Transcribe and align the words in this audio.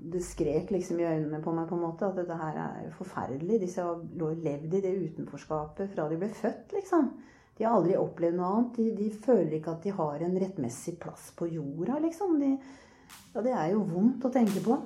det 0.00 0.22
skrek 0.24 0.70
liksom 0.72 1.00
i 1.00 1.04
øynene 1.04 1.42
på 1.44 1.52
meg 1.52 1.66
på 1.68 1.76
en 1.76 1.82
måte 1.84 2.06
at 2.08 2.16
dette 2.16 2.36
her 2.40 2.56
er 2.62 2.92
forferdelig. 2.96 3.60
Disse 3.60 3.84
har 3.84 4.00
levd 4.16 4.76
i 4.78 4.80
det 4.80 4.92
utenforskapet 4.96 5.90
fra 5.92 6.06
de 6.08 6.16
ble 6.20 6.30
født, 6.32 6.72
liksom. 6.72 7.10
De 7.58 7.66
har 7.66 7.76
aldri 7.76 7.98
opplevd 8.00 8.38
noe 8.38 8.52
annet. 8.54 8.78
De, 8.78 8.86
de 8.96 9.10
føler 9.26 9.58
ikke 9.58 9.74
at 9.74 9.84
de 9.84 9.92
har 9.98 10.24
en 10.24 10.38
rettmessig 10.40 10.96
plass 11.02 11.28
på 11.36 11.50
jorda, 11.52 11.98
liksom. 12.00 12.38
De, 12.40 12.54
ja, 13.34 13.42
det 13.44 13.52
er 13.52 13.74
jo 13.74 13.84
vondt 13.90 14.24
å 14.24 14.32
tenke 14.32 14.64
på. 14.64 14.78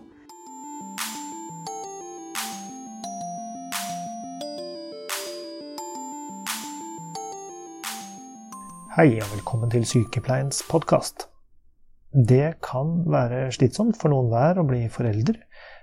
Hei 8.95 9.09
og 9.19 9.31
velkommen 9.31 9.71
til 9.75 9.87
Sykepleiens 9.91 10.63
podkast. 10.71 11.29
Det 12.15 12.61
kan 12.63 13.01
være 13.11 13.49
slitsomt 13.51 13.97
for 13.99 14.13
noen 14.13 14.29
hver 14.31 14.61
å 14.63 14.67
bli 14.69 14.85
forelder, 14.87 15.41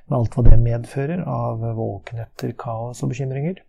med 0.07 0.15
alt 0.15 0.35
hva 0.37 0.43
det 0.45 0.59
medfører 0.61 1.25
av 1.27 1.65
våkenetter, 1.75 2.53
kaos 2.55 3.03
og 3.03 3.11
bekymringer. 3.11 3.59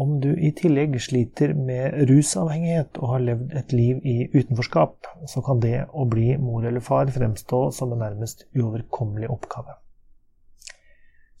Om 0.00 0.18
du 0.20 0.28
i 0.36 0.50
tillegg 0.56 0.98
sliter 1.00 1.54
med 1.56 1.96
rusavhengighet 2.10 3.00
og 3.00 3.14
har 3.14 3.24
levd 3.24 3.54
et 3.56 3.72
liv 3.72 4.04
i 4.04 4.18
utenforskap, 4.34 5.08
så 5.32 5.40
kan 5.44 5.62
det 5.64 5.86
å 5.88 6.04
bli 6.12 6.36
mor 6.36 6.68
eller 6.68 6.84
far 6.84 7.08
fremstå 7.10 7.62
som 7.72 7.96
en 7.96 8.04
nærmest 8.04 8.44
uoverkommelig 8.52 9.32
oppgave. 9.32 9.80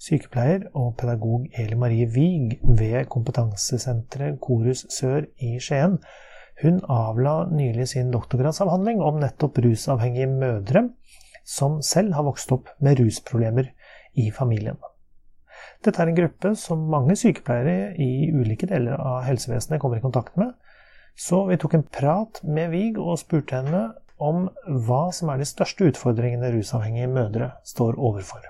Sykepleier 0.00 0.64
og 0.72 0.94
pedagog 0.96 1.44
Eli 1.60 1.76
Marie 1.76 2.08
Wiig 2.08 2.56
ved 2.64 3.04
kompetansesenteret 3.12 4.40
Korus 4.40 4.86
Sør 4.88 5.28
i 5.36 5.58
Skien 5.60 6.00
hun 6.62 6.80
avla 6.92 7.46
nylig 7.50 7.88
sin 7.92 8.12
doktorgradsavhandling 8.12 9.00
om 9.02 9.20
nettopp 9.22 9.58
rusavhengige 9.64 10.28
mødre 10.30 10.88
som 11.44 11.80
selv 11.82 12.14
har 12.14 12.26
vokst 12.26 12.52
opp 12.52 12.68
med 12.84 13.00
rusproblemer 13.00 13.72
i 14.20 14.30
familien. 14.34 14.78
Dette 15.84 16.02
er 16.02 16.10
en 16.10 16.18
gruppe 16.18 16.52
som 16.60 16.82
mange 16.92 17.16
sykepleiere 17.16 17.94
i 18.00 18.28
ulike 18.36 18.68
deler 18.68 19.00
av 19.00 19.22
helsevesenet 19.24 19.80
kommer 19.80 20.00
i 20.00 20.04
kontakt 20.04 20.36
med, 20.40 20.52
så 21.16 21.46
vi 21.48 21.58
tok 21.60 21.74
en 21.76 21.86
prat 21.88 22.42
med 22.44 22.70
Vig 22.74 23.00
og 23.00 23.18
spurte 23.20 23.56
henne 23.56 23.82
om 24.20 24.46
hva 24.86 25.06
som 25.16 25.32
er 25.32 25.40
de 25.40 25.48
største 25.48 25.88
utfordringene 25.88 26.52
rusavhengige 26.52 27.08
mødre 27.12 27.54
står 27.64 27.96
overfor. 27.96 28.44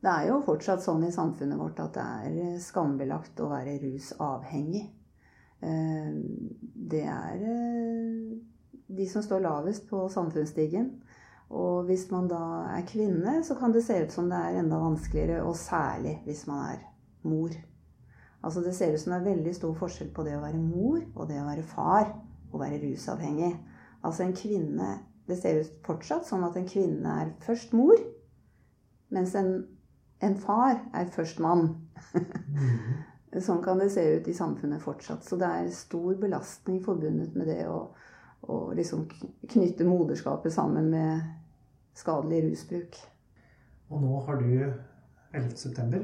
Det 0.00 0.12
er 0.12 0.28
jo 0.30 0.38
fortsatt 0.44 0.84
sånn 0.84 1.02
i 1.08 1.12
samfunnet 1.12 1.60
vårt 1.60 1.80
at 1.80 1.96
det 1.96 2.04
er 2.04 2.60
skambelagt 2.64 3.40
å 3.40 3.50
være 3.50 3.78
rusavhengig. 3.82 4.86
Eh, 5.62 6.12
det 6.90 7.02
er 7.04 7.42
eh, 7.44 8.38
de 8.96 9.08
som 9.08 9.22
står 9.22 9.44
lavest 9.44 9.88
på 9.88 10.08
samfunnsstigen. 10.08 10.90
Og 11.50 11.88
hvis 11.88 12.06
man 12.12 12.28
da 12.30 12.42
er 12.76 12.86
kvinne, 12.86 13.40
så 13.44 13.56
kan 13.58 13.72
det 13.74 13.82
se 13.84 13.96
ut 14.04 14.12
som 14.14 14.30
det 14.30 14.38
er 14.38 14.60
enda 14.60 14.78
vanskeligere, 14.78 15.42
og 15.42 15.56
særlig 15.58 16.20
hvis 16.24 16.46
man 16.46 16.76
er 16.76 16.84
mor. 17.22 17.50
Altså 18.42 18.60
Det 18.60 18.74
ser 18.74 18.94
ut 18.94 19.00
som 19.00 19.12
det 19.12 19.20
er 19.20 19.34
veldig 19.34 19.54
stor 19.54 19.74
forskjell 19.74 20.12
på 20.14 20.22
det 20.24 20.36
å 20.38 20.44
være 20.44 20.58
mor 20.62 21.00
og 21.14 21.28
det 21.28 21.40
å 21.40 21.48
være 21.48 21.66
far 21.66 22.06
og 22.52 22.60
være 22.60 22.80
rusavhengig. 22.84 23.52
Altså 24.02 24.24
en 24.24 24.36
kvinne 24.36 24.98
Det 25.28 25.36
ser 25.38 25.60
ut 25.60 25.74
fortsatt 25.86 26.24
som 26.26 26.42
at 26.42 26.56
en 26.58 26.66
kvinne 26.66 27.10
er 27.22 27.28
først 27.44 27.74
mor, 27.76 28.00
mens 29.14 29.34
en, 29.38 29.52
en 30.18 30.34
far 30.42 30.80
er 30.94 31.12
først 31.14 31.38
mann. 31.38 31.68
Sånn 33.38 33.60
kan 33.62 33.78
det 33.78 33.92
se 33.94 34.02
ut 34.16 34.28
i 34.28 34.34
samfunnet 34.34 34.82
fortsatt. 34.82 35.22
Så 35.22 35.38
det 35.38 35.46
er 35.46 35.68
stor 35.74 36.16
belastning 36.18 36.80
forbundet 36.82 37.36
med 37.38 37.46
det 37.46 37.62
å, 37.70 37.84
å 38.50 38.56
liksom 38.74 39.04
knytte 39.46 39.86
moderskapet 39.86 40.52
sammen 40.54 40.90
med 40.90 41.28
skadelig 41.94 42.42
rusbruk. 42.48 42.98
Og 43.90 44.02
nå 44.02 44.18
har 44.26 44.42
du 44.42 44.50
11.9. 45.38 46.02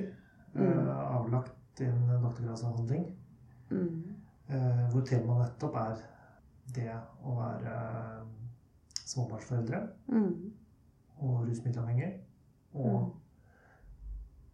Mm. 0.57 0.63
Uh, 0.63 1.17
avlagt 1.19 1.57
din 1.79 2.07
doktorgradsavhandling. 2.23 3.09
Mm. 3.71 4.05
Uh, 4.47 4.85
hvor 4.93 5.03
temaet 5.07 5.43
nettopp 5.43 5.81
er 5.83 5.99
det 6.77 6.93
å 7.27 7.35
være 7.41 7.75
uh, 7.75 8.23
småbarnsforeldre 9.03 9.83
mm. 10.15 10.33
og 11.27 11.43
rusmiddelavhengig. 11.49 12.13
Og 12.79 13.01
mm. 13.03 13.13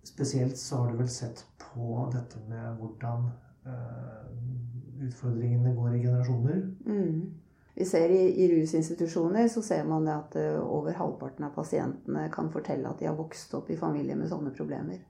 Spesielt 0.02 0.58
så 0.58 0.76
har 0.76 0.92
du 0.92 0.98
vel 0.98 1.10
sett 1.10 1.44
på 1.58 2.08
dette 2.12 2.40
med 2.48 2.80
hvordan 2.80 3.28
uh, 3.66 5.06
utfordringene 5.06 5.74
går 5.76 5.94
i 5.96 6.02
generasjoner. 6.02 6.58
Mm. 6.86 7.38
Vi 7.74 7.84
ser 7.88 8.12
i, 8.12 8.24
i, 8.44 8.48
rusinstitusjoner 8.52 9.48
så 9.48 9.62
ser 9.64 9.86
man 9.88 10.08
at 10.12 10.36
uh, 10.36 10.60
over 10.60 10.98
halvparten 10.98 11.46
av 11.48 11.54
pasientene 11.56 12.26
kan 12.34 12.50
fortelle 12.52 12.90
at 12.90 13.00
de 13.00 13.08
har 13.08 13.16
vokst 13.18 13.54
opp 13.56 13.70
i 13.70 13.78
familier 13.80 14.18
med 14.18 14.30
sånne 14.32 14.52
problemer. 14.56 15.00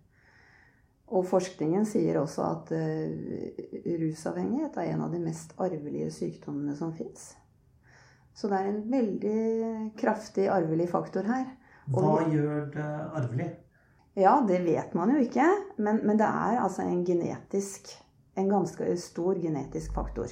Og 1.12 1.26
forskningen 1.28 1.84
sier 1.88 2.20
også 2.20 2.44
at 2.46 2.72
uh, 2.76 3.88
rusavhengighet 4.04 4.78
er 4.78 4.92
en 4.92 5.06
av 5.08 5.12
de 5.12 5.22
mest 5.24 5.56
arvelige 5.60 6.12
sykdommene 6.14 6.76
som 6.78 6.94
fins. 6.96 7.32
Så 8.32 8.48
det 8.48 8.60
er 8.60 8.70
en 8.70 8.84
veldig 8.92 9.40
kraftig 10.00 10.46
arvelig 10.48 10.88
faktor 10.92 11.26
her. 11.28 11.50
Hva 11.92 12.22
gjør 12.30 12.70
det 12.72 12.88
arvelig? 13.18 13.50
Ja, 14.14 14.44
det 14.48 14.58
vet 14.66 14.94
man 14.94 15.14
jo 15.14 15.20
ikke. 15.24 15.44
Men, 15.76 16.02
men 16.06 16.18
det 16.20 16.28
er 16.28 16.60
altså 16.60 16.84
en 16.84 17.04
genetisk 17.04 17.98
En 18.36 18.48
ganske 18.48 18.86
stor 18.96 19.36
genetisk 19.36 19.92
faktor. 19.92 20.30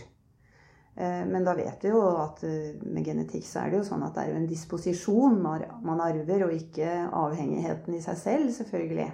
Eh, 0.95 1.27
men 1.27 1.45
da 1.45 1.55
vet 1.55 1.85
vi 1.85 1.91
jo 1.93 2.01
at 2.21 2.43
eh, 2.49 2.79
med 2.81 3.05
genetikk 3.05 3.45
så 3.45 3.63
er 3.63 3.71
det 3.71 3.81
jo 3.81 3.89
sånn 3.91 4.07
at 4.07 4.17
det 4.17 4.25
er 4.25 4.39
en 4.39 4.49
disposisjon 4.49 5.37
man 5.41 6.01
arver, 6.01 6.47
og 6.47 6.55
ikke 6.57 6.89
avhengigheten 7.07 7.99
i 7.99 8.01
seg 8.05 8.17
selv, 8.21 8.49
selvfølgelig. 8.57 9.11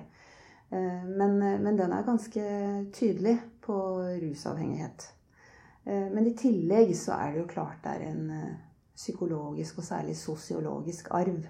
Eh, 0.71 1.03
men, 1.03 1.37
men 1.63 1.79
den 1.79 1.95
er 1.95 2.07
ganske 2.07 2.47
tydelig 2.95 3.37
på 3.67 3.77
rusavhengighet. 4.23 5.13
Men 5.87 6.27
i 6.27 6.35
tillegg 6.35 6.89
så 6.99 7.15
er 7.15 7.35
det 7.35 7.45
jo 7.45 7.51
klart 7.51 7.85
det 7.85 7.93
er 7.93 8.09
en 8.09 8.31
psykologisk 8.97 9.77
og 9.79 9.87
særlig 9.87 10.17
sosiologisk 10.19 11.13
arv. 11.15 11.45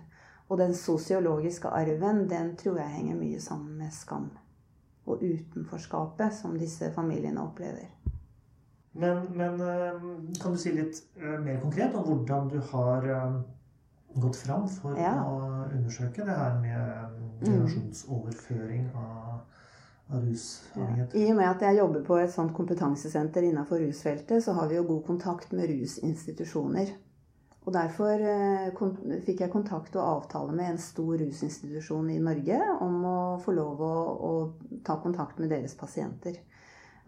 Og 0.49 0.59
den 0.59 0.75
sosiologiske 0.75 1.69
arven, 1.69 2.29
den 2.31 2.55
tror 2.57 2.79
jeg 2.79 2.95
henger 2.95 3.19
mye 3.19 3.41
sammen 3.43 3.79
med 3.81 3.91
skam. 3.95 4.31
Og 5.07 5.23
utenforskapet 5.23 6.35
som 6.35 6.55
disse 6.59 6.93
familiene 6.95 7.43
opplever. 7.43 7.91
Men, 8.97 9.27
men 9.35 9.61
eh, 9.61 10.01
kan 10.43 10.53
du 10.53 10.59
si 10.59 10.73
litt 10.73 11.03
eh, 11.21 11.37
mer 11.43 11.61
konkret 11.61 11.95
om 11.99 12.07
hvordan 12.07 12.49
du 12.49 12.61
har 12.71 13.09
eh, 13.13 13.35
gått 14.17 14.39
fram 14.41 14.65
for 14.73 14.97
ja. 14.97 15.13
å 15.21 15.67
undersøke 15.67 16.25
det 16.25 16.37
her 16.39 16.55
med 16.63 17.19
mm. 17.19 17.43
generasjonsoverføring 17.43 18.87
av, 18.97 19.43
av 20.09 20.25
rusavhengighet? 20.25 21.13
Ja. 21.13 21.27
I 21.27 21.35
og 21.35 21.41
med 21.43 21.51
at 21.51 21.67
jeg 21.67 21.81
jobber 21.83 22.07
på 22.07 22.21
et 22.23 22.33
sånt 22.33 22.55
kompetansesenter 22.57 23.45
innenfor 23.45 23.85
rusfeltet, 23.85 24.45
så 24.47 24.57
har 24.57 24.71
vi 24.73 24.79
jo 24.79 24.87
god 24.95 25.05
kontakt 25.11 25.53
med 25.53 25.69
rusinstitusjoner. 25.75 26.95
Og 27.67 27.75
derfor 27.75 28.23
eh, 28.23 29.17
fikk 29.27 29.43
jeg 29.43 29.51
kontakt 29.51 29.97
og 29.99 30.07
avtale 30.07 30.55
med 30.55 30.71
en 30.71 30.79
stor 30.79 31.17
rusinstitusjon 31.19 32.13
i 32.15 32.21
Norge 32.23 32.61
om 32.85 33.01
å 33.03 33.19
få 33.43 33.57
lov 33.57 33.83
å, 33.83 33.97
å 34.29 34.79
ta 34.87 35.01
kontakt 35.03 35.41
med 35.43 35.51
deres 35.51 35.75
pasienter. 35.79 36.39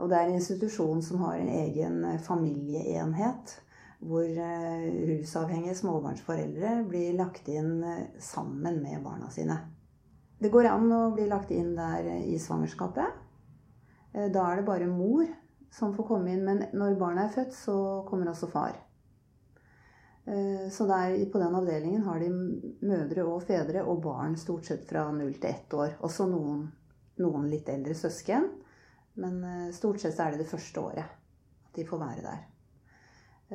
Og 0.03 0.11
det 0.11 0.19
er 0.19 0.27
en 0.27 0.39
institusjon 0.39 1.03
som 1.03 1.23
har 1.29 1.39
en 1.39 1.53
egen 1.61 2.03
eh, 2.11 2.19
familieenhet. 2.27 3.55
Hvor 3.99 4.27
eh, 4.27 4.89
rusavhengige 5.13 5.77
småbarnsforeldre 5.79 6.75
blir 6.91 7.15
lagt 7.19 7.49
inn 7.51 7.83
sammen 8.23 8.83
med 8.83 9.03
barna 9.07 9.31
sine. 9.35 9.61
Det 10.39 10.51
går 10.55 10.71
an 10.71 10.91
å 10.95 11.01
bli 11.15 11.27
lagt 11.31 11.55
inn 11.55 11.73
der 11.79 12.07
i 12.19 12.39
svangerskapet. 12.39 13.25
Da 14.15 14.45
er 14.51 14.61
det 14.61 14.67
bare 14.67 14.87
mor 14.91 15.27
som 15.75 15.95
får 15.95 16.07
komme 16.07 16.35
inn. 16.35 16.45
Men 16.47 16.67
når 16.79 16.99
barnet 16.99 17.27
er 17.27 17.35
født, 17.41 17.59
så 17.59 17.79
kommer 18.11 18.31
også 18.31 18.51
far. 18.51 18.79
Eh, 20.29 20.71
så 20.71 20.87
der, 20.87 21.31
på 21.33 21.39
den 21.39 21.55
avdelingen 21.57 22.03
har 22.05 22.21
de 22.21 22.29
mødre 22.85 23.25
og 23.25 23.47
fedre 23.49 23.85
og 23.89 24.03
barn 24.05 24.37
stort 24.37 24.67
sett 24.69 24.85
fra 24.89 25.07
null 25.15 25.39
til 25.41 25.51
ett 25.51 25.75
år. 25.75 25.95
Også 26.05 26.27
noen, 26.29 26.67
noen, 27.23 27.47
litt 27.49 27.69
eldre 27.73 27.97
søsken. 27.97 28.51
Men 29.23 29.41
eh, 29.45 29.71
stort 29.77 30.03
sett 30.03 30.19
er 30.21 30.35
det 30.35 30.45
det 30.45 30.51
første 30.51 30.85
året 30.85 31.07
at 31.07 31.79
de 31.79 31.87
får 31.89 32.03
være 32.03 32.27
der. 32.27 32.43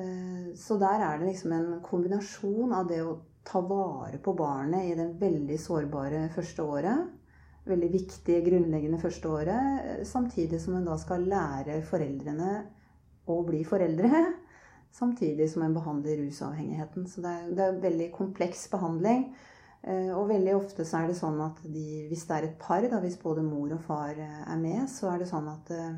Eh, 0.01 0.47
så 0.57 0.79
der 0.81 1.05
er 1.05 1.21
det 1.21 1.29
liksom 1.29 1.53
en 1.53 1.69
kombinasjon 1.85 2.73
av 2.73 2.89
det 2.89 3.03
å 3.05 3.19
ta 3.45 3.61
vare 3.61 4.17
på 4.23 4.33
barnet 4.39 4.87
i 4.87 4.95
det 4.97 5.11
veldig 5.21 5.59
sårbare 5.61 6.25
første 6.33 6.65
året. 6.65 7.11
Veldig 7.69 7.89
viktige, 7.93 8.41
grunnleggende 8.43 8.99
første 8.99 9.29
året. 9.29 10.07
Samtidig 10.07 10.57
som 10.59 10.79
en 10.79 10.87
da 10.87 10.97
skal 10.99 11.27
lære 11.29 11.83
foreldrene 11.85 12.55
å 13.29 13.37
bli 13.45 13.61
foreldre 13.67 14.09
samtidig 14.93 15.49
som 15.51 15.65
en 15.65 15.73
behandler 15.73 16.17
rusavhengigheten. 16.17 17.07
Så 17.07 17.21
det 17.21 17.33
er, 17.33 17.49
det 17.57 17.65
er 17.65 17.81
veldig 17.81 18.09
kompleks 18.13 18.67
behandling. 18.71 19.27
Eh, 19.81 20.11
og 20.15 20.29
veldig 20.29 20.55
ofte 20.55 20.85
så 20.87 21.01
er 21.01 21.11
det 21.11 21.17
sånn 21.19 21.41
at 21.43 21.59
de, 21.65 22.05
hvis 22.07 22.23
det 22.29 22.35
er 22.37 22.47
et 22.47 22.59
par, 22.61 22.85
da, 22.87 23.01
hvis 23.03 23.19
både 23.19 23.43
mor 23.43 23.73
og 23.75 23.81
far 23.83 24.15
eh, 24.15 24.41
er 24.45 24.59
med, 24.61 24.85
så 24.91 25.11
er 25.11 25.23
det 25.23 25.29
sånn 25.31 25.49
at 25.51 25.71
eh, 25.75 25.97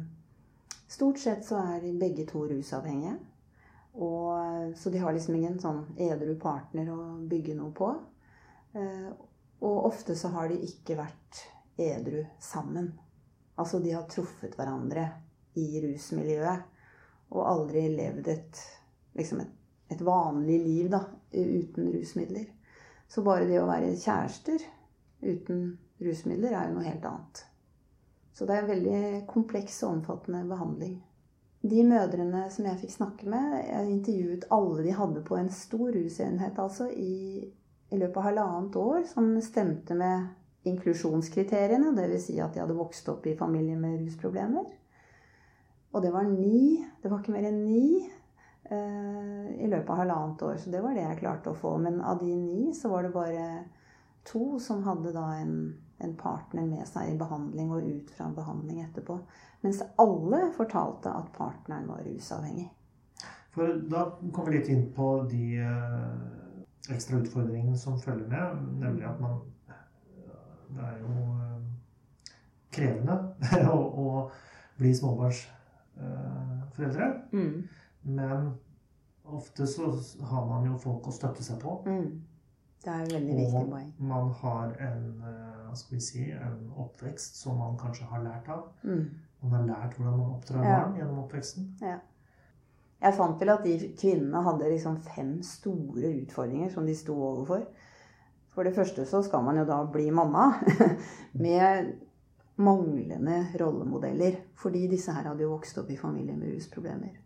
stort 0.89 1.21
sett 1.21 1.45
så 1.45 1.59
er 1.75 1.83
de 1.83 1.93
begge 1.99 2.25
to 2.29 2.47
rusavhengige. 2.49 3.17
Og, 3.95 4.73
så 4.75 4.91
de 4.91 4.99
har 4.99 5.13
liksom 5.15 5.37
ingen 5.37 5.55
sånn 5.61 5.85
edru 6.03 6.33
partner 6.39 6.89
å 6.91 6.99
bygge 7.31 7.53
noe 7.55 7.71
på. 7.71 7.87
Og 9.63 9.85
ofte 9.87 10.17
så 10.19 10.33
har 10.33 10.49
de 10.51 10.57
ikke 10.67 10.97
vært 10.99 11.39
edru 11.79 12.25
sammen. 12.43 12.89
Altså 13.55 13.79
de 13.79 13.93
har 13.95 14.03
truffet 14.11 14.57
hverandre 14.59 15.05
i 15.55 15.79
rusmiljøet 15.85 16.75
og 17.31 17.47
aldri 17.47 17.85
levd 17.95 18.27
et, 18.33 18.59
liksom 19.15 19.41
et, 19.43 19.51
et 19.95 20.01
vanlig 20.05 20.59
liv 20.63 20.91
da, 20.91 21.01
uten 21.31 21.91
rusmidler. 21.93 22.45
Så 23.07 23.23
bare 23.25 23.47
det 23.49 23.59
å 23.61 23.67
være 23.69 23.95
kjærester 23.97 24.61
uten 25.25 25.65
rusmidler 26.01 26.55
er 26.55 26.69
jo 26.69 26.77
noe 26.77 26.87
helt 26.87 27.05
annet. 27.09 27.43
Så 28.35 28.45
det 28.45 28.55
er 28.55 28.63
en 28.63 28.71
veldig 28.71 29.01
kompleks 29.29 29.77
og 29.85 29.99
omfattende 29.99 30.43
behandling. 30.49 30.95
De 31.65 31.83
mødrene 31.87 32.43
som 32.53 32.67
jeg 32.67 32.81
fikk 32.81 32.93
snakke 32.93 33.29
med, 33.31 33.53
jeg 33.63 33.91
intervjuet 33.93 34.49
alle 34.53 34.83
de 34.85 34.95
hadde 34.97 35.23
på 35.25 35.37
en 35.39 35.47
stor 35.49 35.87
rusenhet 35.95 36.59
altså, 36.61 36.89
i, 36.91 37.45
i 37.89 37.99
løpet 38.01 38.19
av 38.21 38.27
halvannet 38.27 38.75
år, 38.81 38.99
som 39.09 39.31
stemte 39.41 39.97
med 39.97 40.67
inklusjonskriteriene. 40.69 41.93
Dvs. 41.95 42.27
Si 42.27 42.35
at 42.43 42.53
de 42.53 42.61
hadde 42.61 42.77
vokst 42.77 43.09
opp 43.13 43.25
i 43.25 43.37
familier 43.39 43.79
med 43.79 44.01
rusproblemer. 44.03 44.67
Og 45.95 46.03
det 46.03 46.11
var 46.13 46.27
ni. 46.27 46.83
Det 47.01 47.09
var 47.09 47.23
ikke 47.23 47.33
mer 47.37 47.49
enn 47.49 47.63
ni 47.63 48.03
i 48.65 49.67
løpet 49.67 49.89
av 49.89 49.99
halvannet 49.99 50.41
år. 50.41 50.55
Så 50.57 50.71
det 50.73 50.79
var 50.81 50.95
det 50.97 51.03
jeg 51.03 51.19
klarte 51.19 51.51
å 51.51 51.57
få. 51.57 51.75
Men 51.81 51.99
av 52.01 52.23
de 52.23 52.31
ni 52.35 52.71
så 52.73 52.89
var 52.89 53.05
det 53.05 53.11
bare 53.13 53.43
to 54.25 54.59
som 54.59 54.83
hadde 54.83 55.11
da 55.13 55.35
en, 55.37 55.75
en 56.01 56.15
partner 56.17 56.65
med 56.65 56.87
seg 56.89 57.11
i 57.11 57.17
behandling 57.19 57.71
og 57.71 57.83
ut 57.85 58.11
fra 58.17 58.29
behandling 58.33 58.81
etterpå. 58.85 59.19
Mens 59.65 59.83
alle 60.01 60.51
fortalte 60.57 61.09
at 61.13 61.31
partneren 61.37 61.87
var 61.89 62.03
rusavhengig. 62.05 62.69
For 63.55 63.65
da 63.89 64.11
kommer 64.33 64.51
vi 64.51 64.57
litt 64.57 64.69
inn 64.73 64.93
på 64.95 65.23
de 65.31 65.45
uh, 65.63 66.15
ekstra 66.91 67.17
utfordringene 67.21 67.77
som 67.79 68.01
følger 68.01 68.27
med. 68.27 68.43
Nemlig 68.81 69.05
at 69.07 69.19
man 69.21 69.35
Det 70.75 70.83
er 70.83 70.95
jo 70.99 71.07
uh, 71.39 71.59
krevende 72.75 73.15
å, 73.71 73.79
å 73.79 74.31
bli 74.77 74.95
småbarnsforeldre. 74.97 77.05
Eh. 77.05 77.11
Mm. 77.31 77.67
Men 78.05 78.53
ofte 79.23 79.67
så 79.67 79.89
har 80.21 80.47
man 80.47 80.65
jo 80.69 80.77
folk 80.77 81.07
å 81.09 81.13
støtte 81.13 81.43
seg 81.43 81.59
på. 81.61 81.79
Mm. 81.89 82.23
Det 82.85 82.93
er 82.93 83.05
veldig 83.09 83.35
viktig 83.39 83.61
poeng. 83.71 83.87
Og 83.97 84.09
man 84.11 84.27
har 84.41 84.73
en, 84.87 85.05
eh, 85.25 85.73
skal 85.73 85.95
vi 85.95 86.01
si, 86.01 86.25
en 86.31 86.71
oppvekst 86.77 87.39
som 87.41 87.57
man 87.57 87.77
kanskje 87.81 88.05
har 88.05 88.21
lært 88.23 88.49
av. 88.49 88.67
Mm. 88.83 89.09
Man 89.41 89.51
har 89.51 89.65
lært 89.65 89.97
hvordan 89.97 90.19
man 90.19 90.35
oppdrar 90.35 90.63
ja. 90.63 90.75
barn 90.79 90.99
gjennom 90.99 91.23
oppveksten. 91.23 91.71
Ja. 91.81 91.97
Jeg 93.01 93.17
fant 93.17 93.41
vel 93.41 93.51
at 93.53 93.65
de 93.65 93.75
kvinnene 93.99 94.43
hadde 94.45 94.69
liksom 94.71 95.01
fem 95.03 95.35
store 95.43 96.13
utfordringer 96.21 96.71
som 96.73 96.85
de 96.85 96.95
sto 96.95 97.17
overfor. 97.17 97.65
For 98.55 98.63
det 98.63 98.75
første 98.77 99.03
så 99.05 99.19
skal 99.25 99.43
man 99.43 99.57
jo 99.59 99.65
da 99.67 99.81
bli 99.91 100.07
mamma. 100.15 100.53
Med 101.45 101.95
manglende 102.55 103.47
rollemodeller. 103.59 104.39
Fordi 104.55 104.87
disse 104.87 105.11
her 105.11 105.27
hadde 105.27 105.43
jo 105.43 105.51
vokst 105.51 105.77
opp 105.81 105.89
i 105.91 105.99
familier 105.99 106.37
med 106.37 106.53
rusproblemer. 106.53 107.17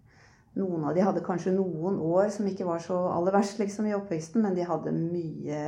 Noen 0.57 0.85
av 0.89 0.95
de 0.97 1.03
hadde 1.05 1.23
kanskje 1.25 1.53
noen 1.53 1.99
år 2.01 2.31
som 2.33 2.47
ikke 2.49 2.67
var 2.67 2.81
så 2.83 2.97
aller 3.13 3.35
verst 3.35 3.59
liksom, 3.61 3.85
i 3.85 3.95
oppveksten, 3.95 4.41
men 4.41 4.57
de 4.57 4.65
hadde 4.65 4.95
mye 4.95 5.59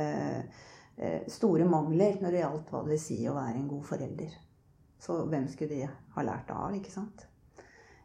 eh, 0.98 1.28
store 1.30 1.68
mangler 1.68 2.18
når 2.22 2.34
det 2.34 2.42
gjaldt 2.42 2.72
hva 2.72 2.82
det 2.82 2.96
vil 2.96 3.04
si 3.04 3.20
å 3.30 3.36
være 3.36 3.60
en 3.60 3.68
god 3.70 3.84
forelder. 3.92 4.32
Så 5.02 5.22
hvem 5.30 5.46
skulle 5.50 5.76
de 5.76 5.92
ha 6.16 6.24
lært 6.26 6.50
av, 6.54 6.74
ikke 6.74 6.92
sant? 6.94 7.28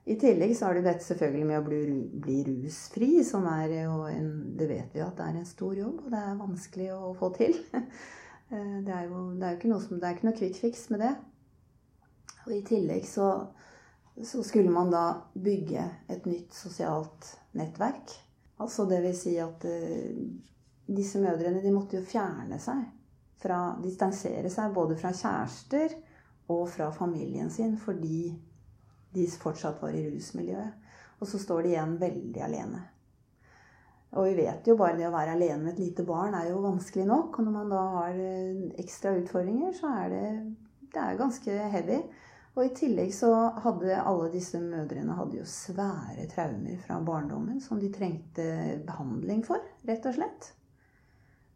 I 0.08 0.16
tillegg 0.16 0.54
så 0.56 0.70
har 0.70 0.78
du 0.78 0.86
dette 0.86 1.04
selvfølgelig 1.04 1.48
med 1.50 1.60
å 1.60 1.66
bli, 1.66 1.80
bli 2.24 2.38
rusfri, 2.48 3.10
som 3.28 3.44
er 3.52 3.74
jo 3.82 4.06
en 4.08 4.30
Det 4.56 4.70
vet 4.70 4.94
vi 4.96 5.04
at 5.04 5.18
det 5.18 5.26
er 5.26 5.40
en 5.42 5.50
stor 5.50 5.76
jobb, 5.76 6.06
og 6.06 6.14
det 6.14 6.22
er 6.22 6.40
vanskelig 6.40 6.94
å 6.96 7.12
få 7.18 7.34
til. 7.40 7.60
Eh, 8.48 8.76
det 8.80 8.94
er 8.96 9.10
jo, 9.10 9.34
det 9.36 9.44
er 9.44 9.50
jo 9.52 9.58
ikke 9.58 9.70
noe, 9.74 9.84
som, 9.84 9.98
det 10.00 10.08
er 10.08 10.14
ikke 10.16 10.28
noe 10.30 10.48
fix 10.56 10.86
med 10.88 11.02
det. 11.04 11.10
Og 12.46 12.54
i 12.56 12.62
tillegg 12.64 13.04
så, 13.04 13.26
så 14.26 14.44
skulle 14.44 14.72
man 14.74 14.90
da 14.92 15.22
bygge 15.34 15.84
et 16.10 16.26
nytt 16.26 16.54
sosialt 16.56 17.30
nettverk. 17.58 18.14
Altså 18.58 18.88
det 18.90 19.02
vil 19.04 19.18
si 19.18 19.36
at 19.42 19.66
uh, 19.70 20.22
disse 20.88 21.22
mødrene 21.22 21.62
de 21.62 21.74
måtte 21.74 22.00
jo 22.00 22.06
fjerne 22.08 22.58
seg 22.62 22.86
fra 23.38 23.60
Distansere 23.84 24.50
seg 24.50 24.74
både 24.74 24.98
fra 24.98 25.12
kjærester 25.14 25.94
og 26.50 26.66
fra 26.74 26.90
familien 26.96 27.52
sin 27.54 27.76
fordi 27.78 28.32
de 29.14 29.26
fortsatt 29.30 29.82
var 29.82 29.96
i 29.96 30.08
rusmiljøet. 30.10 30.86
Og 31.22 31.30
så 31.30 31.40
står 31.42 31.66
de 31.66 31.74
igjen 31.74 31.98
veldig 32.02 32.42
alene. 32.46 32.82
Og 34.18 34.30
vi 34.30 34.38
vet 34.40 34.68
jo 34.70 34.78
bare 34.80 34.96
det 34.98 35.08
å 35.08 35.14
være 35.14 35.34
alene 35.36 35.60
med 35.64 35.74
et 35.74 35.82
lite 35.82 36.06
barn 36.08 36.36
er 36.38 36.52
jo 36.52 36.62
vanskelig 36.64 37.08
nok. 37.10 37.40
Og 37.40 37.48
når 37.48 37.56
man 37.56 37.72
da 37.74 37.82
har 37.98 38.20
eh, 38.22 38.62
ekstra 38.80 39.16
utfordringer, 39.18 39.74
så 39.76 39.92
er 40.04 40.14
det, 40.14 40.28
det 40.94 41.02
er 41.04 41.20
ganske 41.20 41.58
heavy. 41.74 42.00
Og 42.58 42.66
i 42.66 42.74
tillegg 42.74 43.12
så 43.14 43.30
hadde 43.62 44.00
alle 44.02 44.32
disse 44.34 44.58
mødrene 44.58 45.14
hadde 45.14 45.38
jo 45.38 45.46
svære 45.46 46.26
traumer 46.32 46.80
fra 46.82 46.98
barndommen 47.06 47.60
som 47.62 47.78
de 47.78 47.92
trengte 47.94 48.48
behandling 48.88 49.44
for, 49.46 49.62
rett 49.86 50.08
og 50.10 50.18
slett. 50.18 50.48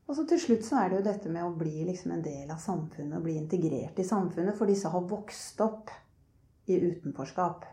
Og 0.05 0.17
så 0.17 0.27
til 0.29 0.41
slutt 0.43 0.65
så 0.67 0.77
er 0.77 0.91
det 0.91 0.99
jo 0.99 1.07
dette 1.07 1.31
med 1.33 1.47
å 1.47 1.55
bli 1.57 1.87
liksom 1.87 2.13
en 2.13 2.23
del 2.25 2.49
av 2.53 2.61
samfunnet 2.61 3.17
og 3.17 3.25
bli 3.25 3.37
integrert 3.39 3.97
i 3.97 4.05
samfunnet, 4.05 4.53
for 4.59 4.69
disse 4.69 4.91
har 4.93 5.09
vokst 5.09 5.61
opp 5.65 5.89
i 6.69 6.77
utenforskap. 6.77 7.65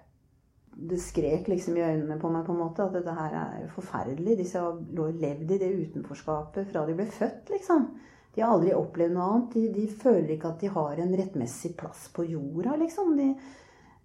Det 0.89 1.01
skrek 1.03 1.51
liksom 1.51 1.77
i 1.77 1.85
øynene 1.85 2.17
på 2.23 2.31
meg 2.33 2.47
på 2.47 2.55
en 2.55 2.63
måte 2.63 2.87
at 2.87 2.95
dette 2.95 3.13
her 3.13 3.35
er 3.43 3.73
forferdelig. 3.75 4.39
Disse 4.39 4.63
har 4.63 4.79
levd 5.19 5.51
i 5.53 5.59
det 5.61 5.73
utenforskapet 5.83 6.71
fra 6.71 6.87
de 6.89 6.97
ble 6.97 7.09
født, 7.13 7.51
liksom. 7.53 7.91
De 8.39 8.45
har 8.45 8.53
aldri 8.55 8.71
opplevd 8.71 9.17
noe 9.17 9.25
annet. 9.33 9.55
De, 9.57 9.65
de, 9.75 9.85
føler 9.91 10.37
ikke 10.37 10.53
at 10.53 10.61
de 10.63 10.69
har 10.71 11.01
en 11.03 11.15
rettmessig 11.19 11.73
plass 11.75 12.05
på 12.15 12.23
jorda, 12.31 12.77
liksom. 12.79 13.17
De, 13.19 13.33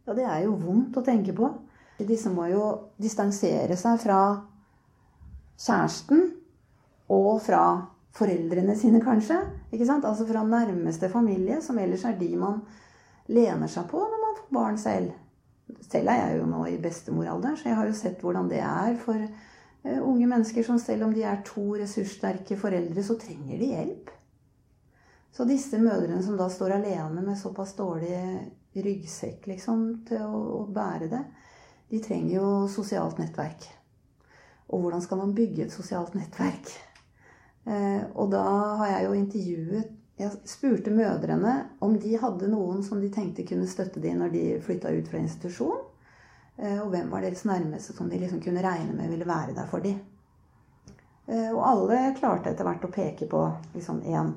ja, 0.08 0.16
det 0.18 0.24
er 0.26 0.40
jo 0.48 0.56
vondt 0.58 0.98
å 0.98 1.04
tenke 1.06 1.36
på. 1.38 1.52
Disse 2.02 2.32
må 2.34 2.48
jo 2.50 2.64
distansere 2.98 3.78
seg 3.78 4.00
fra 4.02 4.22
kjæresten 5.62 6.24
og 7.14 7.36
fra 7.46 7.62
foreldrene 8.18 8.74
sine, 8.80 9.04
kanskje. 9.06 9.38
Ikke 9.70 9.86
sant? 9.86 10.08
Altså 10.10 10.26
fra 10.26 10.42
nærmeste 10.48 11.12
familie, 11.14 11.60
som 11.62 11.78
ellers 11.78 12.08
er 12.10 12.18
de 12.18 12.32
man 12.34 12.64
lener 13.30 13.70
seg 13.70 13.86
på 13.94 14.02
når 14.02 14.24
man 14.24 14.40
får 14.40 14.50
barn 14.58 14.82
selv. 14.82 15.14
Selv 15.86 16.10
er 16.10 16.24
jeg 16.24 16.42
jo 16.42 16.50
nå 16.50 16.64
i 16.74 16.82
bestemoralder, 16.82 17.54
så 17.62 17.70
jeg 17.70 17.78
har 17.78 17.86
jo 17.86 18.02
sett 18.02 18.26
hvordan 18.26 18.50
det 18.50 18.66
er 18.66 18.98
for 19.06 19.22
uh, 19.22 20.02
unge 20.02 20.26
mennesker 20.26 20.66
som 20.66 20.82
selv 20.82 21.06
om 21.06 21.14
de 21.14 21.22
er 21.22 21.46
to 21.46 21.70
ressurssterke 21.78 22.58
foreldre, 22.58 23.06
så 23.06 23.22
trenger 23.22 23.62
de 23.62 23.72
hjelp. 23.78 24.12
Så 25.34 25.48
disse 25.50 25.80
mødrene 25.82 26.22
som 26.24 26.38
da 26.38 26.46
står 26.50 26.76
alene 26.76 27.22
med 27.26 27.38
såpass 27.40 27.74
dårlig 27.74 28.20
ryggsekk 28.74 29.48
liksom, 29.50 29.86
til 30.06 30.22
å, 30.22 30.42
å, 30.60 30.66
bære 30.70 31.10
det, 31.10 31.22
de 31.90 32.02
trenger 32.02 32.36
jo 32.36 32.50
sosialt 32.70 33.18
nettverk. 33.22 33.66
Og 34.70 34.84
hvordan 34.84 35.02
skal 35.02 35.22
man 35.24 35.34
bygge 35.38 35.66
et 35.66 35.74
sosialt 35.74 36.14
nettverk? 36.18 36.70
Eh, 37.66 38.06
og 38.14 38.30
da 38.34 38.44
har 38.82 38.96
jeg 38.98 39.06
jo 39.08 39.18
intervjuet 39.18 40.00
Jeg 40.20 40.30
spurte 40.46 40.92
mødrene 40.94 41.54
om 41.82 41.96
de 41.98 42.12
hadde 42.22 42.50
noen 42.52 42.84
som 42.86 43.00
de 43.02 43.08
tenkte 43.10 43.46
kunne 43.50 43.66
støtte 43.66 44.02
dem 44.04 44.20
når 44.22 44.34
de 44.36 44.42
flytta 44.62 44.92
ut 44.94 45.08
fra 45.10 45.18
institusjon. 45.18 45.80
Eh, 46.62 46.78
og 46.78 46.92
hvem 46.94 47.10
var 47.10 47.26
deres 47.26 47.42
nærmeste 47.50 47.96
som 47.98 48.10
de 48.10 48.20
liksom 48.22 48.42
kunne 48.44 48.62
regne 48.62 48.94
med 48.94 49.10
ville 49.10 49.26
være 49.26 49.56
der 49.58 49.70
for 49.72 49.82
dem. 49.82 49.98
Eh, 51.26 51.50
og 51.50 51.64
alle 51.66 52.12
klarte 52.20 52.54
etter 52.54 52.68
hvert 52.68 52.86
å 52.86 52.94
peke 52.94 53.26
på 53.32 53.42
liksom 53.74 54.04
én 54.06 54.36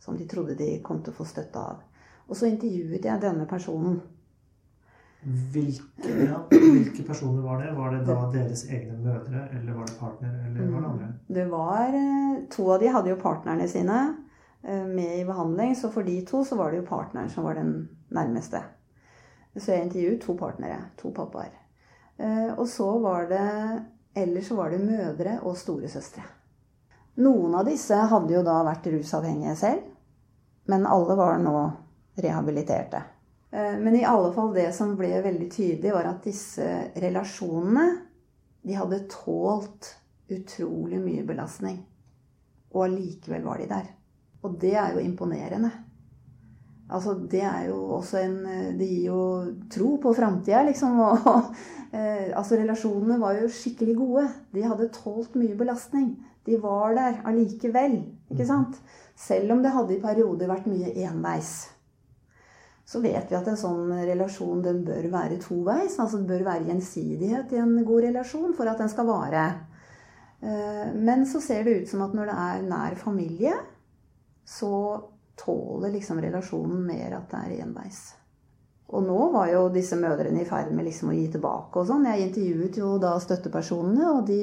som 0.00 0.16
de 0.16 0.26
trodde 0.28 0.56
de 0.58 0.78
kom 0.84 1.02
til 1.04 1.12
å 1.12 1.18
få 1.20 1.26
støtte 1.28 1.60
av. 1.60 1.84
Og 2.30 2.36
så 2.38 2.48
intervjuet 2.48 3.04
jeg 3.04 3.22
denne 3.22 3.46
personen. 3.50 4.00
Hvilke, 5.52 6.12
ja, 6.24 6.38
hvilke, 6.48 7.02
personer 7.04 7.42
var 7.44 7.60
det? 7.60 7.74
Var 7.76 7.90
det 7.92 8.04
da 8.08 8.16
deres 8.32 8.62
egne 8.72 8.96
mødre, 9.04 9.42
eller 9.58 9.76
var 9.76 9.90
det 9.90 9.96
partner, 10.00 10.38
eller 10.46 10.70
var 10.70 10.80
det 10.80 10.90
andre? 10.90 11.08
Mm. 11.10 11.18
Det 11.36 11.44
var 11.50 11.96
eh, 11.98 12.38
To 12.56 12.70
av 12.72 12.80
de 12.80 12.92
hadde 12.94 13.12
jo 13.12 13.18
partnerne 13.20 13.66
sine 13.68 13.98
eh, 14.62 14.86
med 14.86 15.18
i 15.18 15.26
behandling, 15.28 15.76
så 15.76 15.90
for 15.92 16.08
de 16.08 16.16
to 16.26 16.40
så 16.44 16.56
var 16.56 16.72
det 16.72 16.80
jo 16.80 16.88
partneren 16.88 17.28
som 17.28 17.44
var 17.44 17.60
den 17.60 17.74
nærmeste. 18.08 18.62
Så 19.58 19.74
jeg 19.74 19.90
intervjuet 19.90 20.22
to 20.24 20.38
partnere. 20.40 20.78
To 21.02 21.12
pappaer. 21.12 21.52
Eh, 22.16 22.52
og 22.56 22.68
så 22.68 22.88
var 23.02 23.28
det 23.28 23.46
Ellers 24.14 24.48
så 24.48 24.56
var 24.58 24.72
det 24.72 24.80
mødre 24.82 25.36
og 25.46 25.56
storesøstre. 25.56 26.22
Noen 27.20 27.54
av 27.58 27.66
disse 27.66 27.96
hadde 27.96 28.34
jo 28.34 28.42
da 28.46 28.60
vært 28.64 28.86
rusavhengige 28.92 29.56
selv, 29.58 29.88
men 30.70 30.86
alle 30.86 31.16
var 31.18 31.40
nå 31.42 31.56
rehabiliterte. 32.20 33.02
Eh, 33.50 33.76
men 33.78 33.96
i 33.96 34.04
alle 34.04 34.32
fall 34.32 34.54
det 34.54 34.70
som 34.76 34.94
ble 34.96 35.10
veldig 35.24 35.50
tydelig, 35.50 35.92
var 35.92 36.12
at 36.12 36.24
disse 36.24 36.68
relasjonene 37.02 37.86
de 38.62 38.76
hadde 38.76 39.04
tålt 39.10 39.94
utrolig 40.30 41.00
mye 41.02 41.24
belastning. 41.26 41.80
Og 42.70 42.84
allikevel 42.86 43.42
var 43.42 43.58
de 43.58 43.70
der. 43.70 43.86
Og 44.46 44.58
det 44.60 44.76
er 44.78 44.94
jo 44.94 45.02
imponerende. 45.02 45.70
Altså, 46.90 47.14
det 47.14 47.42
er 47.46 47.68
jo 47.68 47.76
også 47.94 48.18
en 48.18 48.38
Det 48.78 48.86
gir 48.86 49.04
jo 49.12 49.20
tro 49.70 49.96
på 50.02 50.14
framtida, 50.14 50.62
liksom. 50.66 51.00
Og, 51.06 51.50
eh, 51.92 52.30
altså, 52.36 52.58
relasjonene 52.60 53.18
var 53.20 53.38
jo 53.40 53.50
skikkelig 53.52 53.96
gode. 53.98 54.26
De 54.54 54.64
hadde 54.66 54.90
tålt 54.94 55.36
mye 55.38 55.56
belastning. 55.58 56.14
De 56.46 56.56
var 56.60 56.94
der 56.96 57.20
allikevel, 57.28 58.00
ikke 58.32 58.46
sant? 58.48 58.78
Selv 59.18 59.52
om 59.52 59.62
det 59.62 59.74
hadde 59.74 59.96
i 59.96 60.02
perioder 60.02 60.48
vært 60.50 60.68
mye 60.70 60.94
enveis. 61.04 61.52
Så 62.90 63.02
vet 63.04 63.28
vi 63.30 63.36
at 63.38 63.46
en 63.46 63.58
sånn 63.58 63.92
relasjon 64.08 64.62
den 64.64 64.80
bør 64.86 65.10
være 65.12 65.38
toveis. 65.42 65.98
Altså 66.00 66.18
det 66.18 66.30
bør 66.32 66.46
være 66.48 66.70
gjensidighet 66.72 67.52
i 67.54 67.60
en 67.62 67.76
god 67.86 68.06
relasjon 68.08 68.54
for 68.56 68.70
at 68.70 68.80
den 68.82 68.90
skal 68.90 69.06
vare. 69.06 69.44
Eh, 70.40 70.88
men 70.96 71.26
så 71.28 71.42
ser 71.44 71.64
det 71.64 71.76
ut 71.82 71.92
som 71.92 72.02
at 72.06 72.16
når 72.16 72.32
det 72.32 72.38
er 72.46 72.64
nær 72.66 72.96
familie, 72.98 73.54
så 74.42 74.72
tåler 75.38 75.94
liksom 75.94 76.20
relasjonen 76.24 76.82
mer 76.88 77.20
at 77.20 77.30
det 77.30 77.44
er 77.44 77.62
enveis. 77.66 78.00
Og 78.90 79.04
nå 79.06 79.18
var 79.30 79.46
jo 79.52 79.68
disse 79.70 79.94
mødrene 79.98 80.42
i 80.42 80.48
ferd 80.48 80.72
med 80.74 80.88
liksom 80.88 81.12
å 81.12 81.14
gi 81.14 81.28
tilbake 81.30 81.78
og 81.78 81.86
sånn. 81.86 82.08
Jeg 82.10 82.26
intervjuet 82.26 82.78
jo 82.80 82.96
da 83.02 83.12
støttepersonene, 83.22 84.08
og 84.16 84.24
de, 84.26 84.42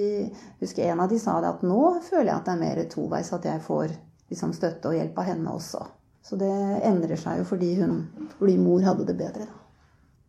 husker 0.62 0.88
en 0.88 1.04
av 1.04 1.12
de 1.12 1.20
sa 1.20 1.36
det 1.44 1.52
at 1.52 1.66
nå 1.68 1.82
føler 2.06 2.30
jeg 2.30 2.38
at 2.38 2.48
det 2.48 2.56
er 2.56 2.62
mer 2.64 2.84
toveis, 2.92 3.34
at 3.36 3.48
jeg 3.50 3.64
får 3.66 3.92
liksom 4.32 4.56
støtte 4.56 4.92
og 4.92 4.96
hjelp 4.96 5.20
av 5.20 5.28
henne 5.34 5.56
også. 5.60 5.84
Så 6.24 6.40
det 6.40 6.52
endrer 6.88 7.20
seg 7.20 7.42
jo 7.42 7.48
fordi 7.48 7.74
hun, 7.82 8.00
fordi 8.40 8.56
mor 8.60 8.84
hadde 8.88 9.08
det 9.08 9.18
bedre, 9.20 9.48
da. 9.48 9.64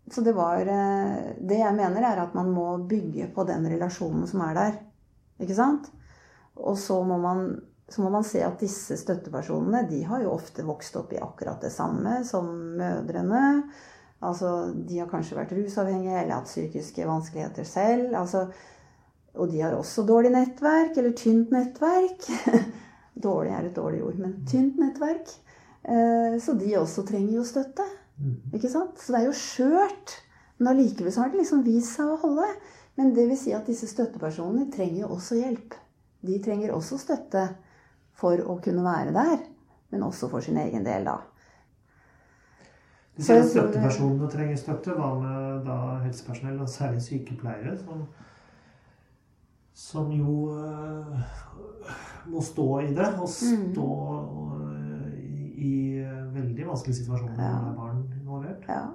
Så 0.09 0.23
det 0.25 0.33
var 0.33 0.61
eh, 0.65 1.17
Det 1.37 1.59
jeg 1.59 1.75
mener, 1.77 2.01
er 2.01 2.23
at 2.23 2.33
man 2.33 2.49
må 2.49 2.79
bygge 2.89 3.27
på 3.35 3.45
den 3.45 3.67
relasjonen 3.69 4.25
som 4.29 4.41
er 4.47 4.55
der. 4.57 4.79
Ikke 5.45 5.57
sant? 5.57 5.91
Og 6.57 6.79
så 6.81 6.97
må 7.05 7.19
man, 7.21 7.51
så 7.89 8.03
må 8.03 8.11
man 8.15 8.25
se 8.27 8.41
at 8.45 8.57
disse 8.63 8.97
støttepersonene, 8.99 9.85
de 9.91 10.01
har 10.09 10.25
jo 10.25 10.33
ofte 10.33 10.65
vokst 10.67 10.97
opp 10.99 11.13
i 11.13 11.21
akkurat 11.23 11.61
det 11.63 11.75
samme 11.75 12.23
som 12.27 12.49
mødrene. 12.81 13.43
Altså, 14.19 14.73
de 14.89 14.99
har 14.99 15.11
kanskje 15.11 15.37
vært 15.39 15.55
rusavhengige 15.55 16.17
eller 16.19 16.41
hatt 16.41 16.51
psykiske 16.51 17.07
vanskeligheter 17.07 17.67
selv. 17.69 18.17
Altså, 18.19 18.49
og 19.39 19.53
de 19.53 19.61
har 19.63 19.77
også 19.77 20.03
dårlig 20.09 20.33
nettverk, 20.35 20.97
eller 20.99 21.15
tynt 21.19 21.53
nettverk. 21.55 22.27
dårlig 23.29 23.53
er 23.55 23.69
et 23.69 23.77
dårlig 23.77 24.03
ord, 24.03 24.19
men 24.19 24.41
tynt 24.51 24.81
nettverk. 24.81 25.31
Eh, 25.87 26.39
så 26.43 26.57
de 26.59 26.75
også 26.81 27.07
trenger 27.07 27.39
jo 27.39 27.47
støtte. 27.47 27.87
Mm. 28.19 28.35
Ikke 28.59 28.73
sant? 28.73 28.99
Så 28.99 29.15
det 29.15 29.21
er 29.21 29.29
jo 29.29 29.39
skjørt. 29.39 30.17
Men 30.59 30.73
allikevel 30.73 31.15
har 31.21 31.31
det 31.31 31.45
liksom 31.45 31.63
vist 31.67 31.95
seg 31.95 32.11
å 32.11 32.19
holde. 32.25 32.49
Men 32.99 33.15
det 33.15 33.29
vil 33.31 33.39
si 33.39 33.55
at 33.55 33.69
disse 33.71 33.87
støttepersonene 33.87 34.67
trenger 34.75 35.05
jo 35.05 35.13
også 35.15 35.39
hjelp. 35.39 35.77
De 36.27 36.41
trenger 36.43 36.75
også 36.75 36.99
støtte 36.99 37.45
for 38.19 38.43
å 38.43 38.59
kunne 38.63 38.83
være 38.83 39.13
der, 39.15 39.45
men 39.95 40.03
også 40.03 40.27
for 40.33 40.43
sin 40.43 40.59
egen 40.59 40.83
del, 40.83 41.07
da. 41.07 41.21
Du 43.19 43.25
sier 43.27 43.43
at 43.43 43.49
støttepersonene 43.51 44.29
trenger 44.31 44.59
støtte. 44.61 44.95
Hva 44.95 45.09
med 45.19 45.65
da 45.67 45.79
helsepersonell, 46.05 46.61
og 46.63 46.71
særlig 46.71 47.03
sykepleiere, 47.03 47.75
som, 47.81 48.05
som 49.75 50.13
jo 50.15 50.37
uh, 50.55 51.19
må 52.31 52.43
stå 52.47 52.69
i 52.87 52.93
det, 52.95 53.09
og 53.19 53.27
mm. 53.27 53.67
stå 53.75 53.89
uh, 54.55 55.11
i, 55.59 55.75
veldig 56.37 56.71
vanskelige 56.71 57.01
situasjoner 57.01 57.43
ja. 57.43 57.59
når 57.67 57.77
barn 57.81 58.01
involvert? 58.21 58.71
Ja. 58.71 58.87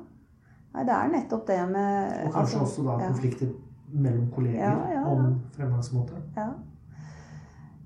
Nei, 0.74 0.88
det 0.88 0.96
er 0.96 1.12
nettopp 1.12 1.44
det 1.52 1.60
med 1.70 2.14
Og 2.24 2.34
kanskje 2.34 2.62
altså, 2.64 2.64
også 2.64 2.86
da 2.88 2.96
konflikter 3.04 3.52
mellom 3.94 4.30
kolleger 4.34 4.64
ja, 4.64 4.78
ja, 4.96 5.04
om 5.06 5.36
fremgangsmåte? 5.54 6.24
Ja. 6.38 6.48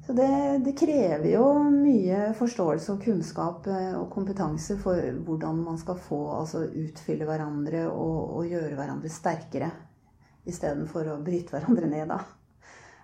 Så 0.07 0.13
det, 0.13 0.57
det, 0.63 0.71
krever 0.71 1.25
jo 1.33 1.43
mye 1.67 2.29
forståelse 2.39 2.93
og 2.93 3.01
kunnskap 3.03 3.65
eh, 3.67 3.89
og 3.99 4.05
kompetanse 4.13 4.77
for 4.79 5.03
hvordan 5.27 5.57
man 5.65 5.79
skal 5.81 5.97
få 5.99 6.19
altså 6.37 6.61
utfylle 6.63 7.27
hverandre 7.27 7.81
og, 7.89 8.37
og 8.37 8.47
gjøre 8.47 8.77
hverandre 8.77 9.11
sterkere. 9.11 9.67
Istedenfor 10.47 11.09
å 11.11 11.17
bryte 11.25 11.57
hverandre 11.57 11.89
ned, 11.91 12.13
da. 12.13 12.21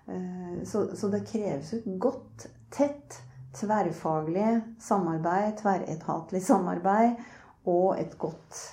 Eh, 0.08 0.64
så, 0.64 0.86
så, 0.96 1.12
det 1.12 1.26
kreves 1.28 1.74
et 1.76 1.90
godt, 2.00 2.48
tett, 2.72 3.20
tverrfaglig 3.60 4.48
samarbeid, 4.88 5.58
tverretatlig 5.60 6.40
samarbeid 6.48 7.20
og 7.68 8.00
et 8.00 8.16
godt, 8.16 8.64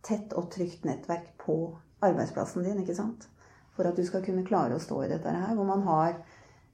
tett 0.00 0.32
og 0.32 0.48
trygt 0.56 0.88
nettverk 0.88 1.28
på 1.44 1.60
arbeidsplassen 2.08 2.64
din, 2.64 2.80
ikke 2.86 2.96
sant? 2.96 3.28
For 3.76 3.84
at 3.84 4.00
du 4.00 4.08
skal 4.08 4.24
kunne 4.24 4.48
klare 4.48 4.80
å 4.80 4.82
stå 4.82 5.04
i 5.04 5.12
dette 5.12 5.28
her, 5.28 5.52
hvor 5.52 5.68
man 5.68 5.84
har 5.84 6.22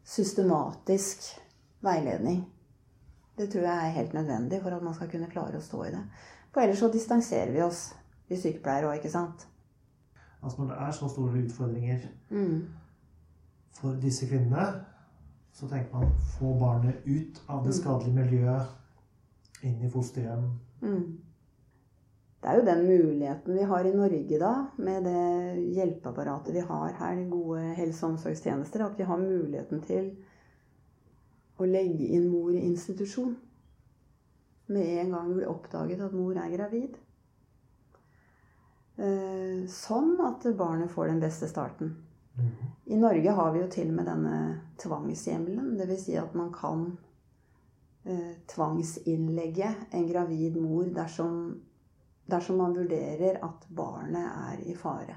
systematisk 0.04 1.24
veiledning. 1.84 2.44
Det 3.38 3.50
tror 3.50 3.66
jeg 3.66 3.86
er 3.86 3.96
helt 3.98 4.14
nødvendig 4.14 4.62
for 4.62 4.70
at 4.70 4.82
man 4.82 4.94
skal 4.94 5.10
kunne 5.10 5.30
klare 5.30 5.58
å 5.58 5.64
stå 5.64 5.82
i 5.84 5.92
det. 5.94 6.04
For 6.54 6.62
ellers 6.62 6.78
så 6.78 6.90
distanserer 6.92 7.52
vi 7.52 7.62
oss, 7.64 7.88
vi 8.28 8.38
sykepleiere 8.38 8.88
òg, 8.88 9.00
ikke 9.00 9.10
sant? 9.10 9.46
Altså 10.42 10.60
når 10.60 10.70
det 10.70 10.80
er 10.86 10.90
så 10.94 11.08
store 11.08 11.42
utfordringer 11.42 12.06
mm. 12.30 12.58
for 13.80 13.96
disse 14.00 14.28
kvinnene, 14.28 14.66
så 15.54 15.68
tenker 15.70 15.96
man 15.96 16.12
få 16.36 16.54
barnet 16.60 17.02
ut 17.06 17.40
av 17.48 17.64
det 17.64 17.72
mm. 17.72 17.78
skadelige 17.80 18.18
miljøet, 18.18 18.72
inn 19.64 19.82
i 19.82 19.90
fosterhjem. 19.90 20.48
Mm. 20.82 21.04
Det 22.44 22.50
er 22.52 22.58
jo 22.58 22.64
den 22.66 22.82
muligheten 22.84 23.56
vi 23.56 23.62
har 23.64 23.86
i 23.88 23.94
Norge 23.96 24.38
da, 24.38 24.52
med 24.76 25.06
det 25.08 25.62
hjelpeapparatet 25.78 26.52
vi 26.52 26.60
har 26.60 26.92
her, 26.98 27.14
de 27.16 27.24
gode 27.30 27.62
helse- 27.78 28.04
og 28.04 28.10
omsorgstjenester, 28.12 28.84
at 28.84 28.98
vi 29.00 29.06
har 29.08 29.22
muligheten 29.22 29.80
til 29.88 30.10
å 31.56 31.64
legge 31.64 32.10
inn 32.12 32.28
mor 32.28 32.52
i 32.52 32.60
institusjon 32.66 33.32
med 34.76 34.92
en 35.06 35.16
gang 35.16 35.32
vi 35.32 35.38
blir 35.40 35.54
oppdaget 35.54 36.04
at 36.04 36.12
mor 36.12 36.36
er 36.36 36.52
gravid. 36.52 37.00
Eh, 39.00 39.64
sånn 39.80 40.14
at 40.28 40.44
barnet 40.60 40.92
får 40.92 41.14
den 41.14 41.24
beste 41.24 41.48
starten. 41.48 41.96
Mhm. 42.36 42.72
I 42.92 42.96
Norge 43.00 43.40
har 43.40 43.52
vi 43.52 43.60
jo 43.60 43.72
til 43.72 43.88
og 43.88 43.94
med 44.02 44.12
denne 44.12 44.38
tvangshjemmelen. 44.84 45.76
Dvs. 45.78 46.04
Si 46.04 46.16
at 46.20 46.34
man 46.34 46.52
kan 46.52 46.90
eh, 48.04 48.34
tvangsinnlegge 48.52 49.76
en 49.92 50.10
gravid 50.12 50.60
mor 50.60 50.84
dersom 50.84 51.62
dersom 52.26 52.56
man 52.56 52.74
vurderer 52.76 53.38
at 53.44 53.68
barnet 53.68 54.26
er 54.50 54.60
i 54.68 54.74
fare. 54.76 55.16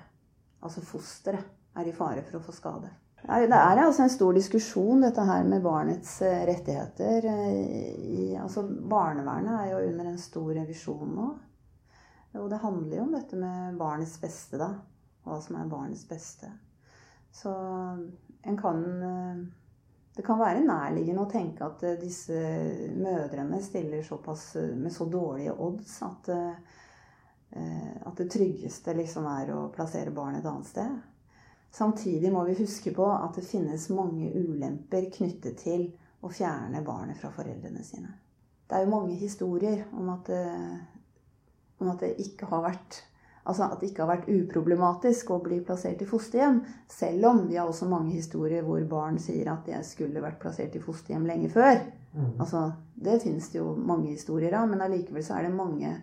Altså 0.63 0.83
fosteret 0.83 1.77
er 1.77 1.87
i 1.87 1.95
fare 1.95 2.23
for 2.25 2.39
å 2.39 2.43
få 2.43 2.55
skade. 2.55 2.89
Det 3.27 3.57
er 3.57 3.81
altså 3.81 4.05
en 4.05 4.13
stor 4.13 4.35
diskusjon, 4.37 5.01
dette 5.03 5.23
her 5.25 5.43
med 5.47 5.63
barnets 5.65 6.19
eh, 6.23 6.45
rettigheter. 6.47 7.25
I, 7.27 8.35
altså 8.39 8.63
Barnevernet 8.67 9.55
er 9.57 9.71
jo 9.71 9.81
under 9.89 10.11
en 10.11 10.21
stor 10.21 10.51
revisjon 10.55 11.15
nå. 11.15 11.27
Og 12.37 12.49
det 12.51 12.61
handler 12.61 12.99
jo 12.99 13.05
om 13.07 13.15
dette 13.15 13.39
med 13.39 13.79
barnets 13.79 14.15
beste, 14.21 14.59
da. 14.61 14.69
Hva 15.25 15.39
som 15.43 15.57
er 15.59 15.71
barnets 15.71 16.05
beste. 16.07 16.51
Så 17.33 17.51
en 17.51 18.59
kan 18.59 18.83
eh, 19.11 19.45
Det 20.17 20.23
kan 20.25 20.39
være 20.39 20.63
nærliggende 20.65 21.25
å 21.25 21.29
tenke 21.29 21.65
at 21.65 21.83
eh, 21.85 21.99
disse 21.99 22.37
mødrene 22.97 23.59
stiller 23.61 24.05
såpass 24.05 24.55
med 24.77 24.93
så 24.93 25.05
dårlige 25.09 25.57
odds 25.57 26.01
at 26.05 26.31
Eh, 26.33 26.53
at 27.51 28.17
det 28.19 28.27
tryggeste 28.33 28.93
liksom 28.97 29.25
er 29.31 29.53
å 29.55 29.69
plassere 29.73 30.11
barnet 30.13 30.43
et 30.43 30.49
annet 30.51 30.67
sted. 30.67 30.97
Samtidig 31.73 32.31
må 32.33 32.43
vi 32.47 32.57
huske 32.59 32.91
på 32.95 33.05
at 33.11 33.35
det 33.37 33.45
finnes 33.47 33.89
mange 33.93 34.29
ulemper 34.35 35.09
knyttet 35.13 35.59
til 35.61 35.87
å 36.25 36.31
fjerne 36.33 36.81
barnet 36.85 37.19
fra 37.19 37.31
foreldrene 37.33 37.83
sine. 37.85 38.13
Det 38.67 38.75
er 38.75 38.85
jo 38.85 38.93
mange 38.95 39.15
historier 39.19 39.85
om 39.95 40.09
at 40.11 40.31
det, 40.31 40.47
om 41.79 41.91
at 41.93 42.01
det 42.03 42.15
ikke 42.23 42.49
har 42.51 42.65
vært 42.71 43.03
Altså 43.47 43.63
at 43.63 43.79
det 43.79 43.93
ikke 43.93 44.03
har 44.03 44.09
vært 44.09 44.25
uproblematisk 44.27 45.29
å 45.31 45.37
bli 45.39 45.61
plassert 45.63 46.01
i 46.03 46.07
fosterhjem. 46.09 46.57
Selv 46.91 47.29
om 47.29 47.37
vi 47.47 47.55
har 47.55 47.69
også 47.69 47.87
mange 47.87 48.11
historier 48.11 48.65
hvor 48.65 48.81
barn 48.91 49.21
sier 49.23 49.47
at 49.47 49.69
de 49.69 49.77
skulle 49.87 50.19
vært 50.19 50.41
plassert 50.41 50.75
i 50.75 50.81
fosterhjem 50.83 51.23
lenge 51.29 51.47
før. 51.53 51.79
Mm. 52.11 52.33
Altså, 52.43 52.65
det 52.99 53.21
finnes 53.23 53.47
det 53.53 53.61
jo 53.61 53.69
mange 53.79 54.09
historier 54.09 54.51
av, 54.59 54.67
men 54.67 54.83
allikevel 54.83 55.23
så 55.23 55.37
er 55.37 55.47
det 55.47 55.53
mange 55.55 55.93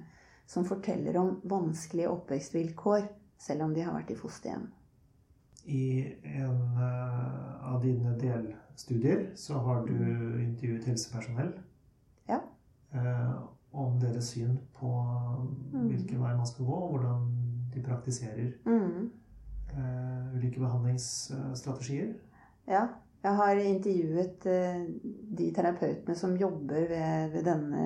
som 0.47 0.65
forteller 0.65 1.17
om 1.17 1.37
vanskelige 1.49 2.11
oppvekstvilkår 2.13 3.07
selv 3.41 3.67
om 3.67 3.75
de 3.75 3.85
har 3.85 3.95
vært 3.97 4.13
i 4.15 4.19
fosterhjem. 4.19 4.67
I 5.65 5.85
en 6.37 6.61
uh, 6.77 7.73
av 7.73 7.81
dine 7.83 8.13
delstudier 8.21 9.31
så 9.41 9.59
har 9.65 9.87
du 9.89 9.97
intervjuet 10.43 10.85
helsepersonell. 10.91 11.55
Ja. 12.29 12.43
Uh, 12.93 13.47
om 13.75 13.97
deres 14.01 14.29
syn 14.35 14.59
på 14.77 14.91
mm. 15.73 15.89
hvilken 15.89 16.21
vei 16.23 16.35
man 16.37 16.47
skal 16.47 16.69
gå, 16.69 16.77
og 16.77 16.93
hvordan 16.95 17.25
de 17.75 17.83
praktiserer 17.83 18.53
mm. 18.69 19.09
uh, 19.73 20.37
ulike 20.37 20.61
behandlingsstrategier. 20.61 22.13
Ja. 22.69 22.87
Jeg 23.25 23.39
har 23.39 23.57
intervjuet 23.57 24.47
de 25.39 25.47
terapeutene 25.57 26.17
som 26.19 26.35
jobber 26.37 26.83
ved, 26.91 27.31
ved 27.33 27.47
denne 27.47 27.85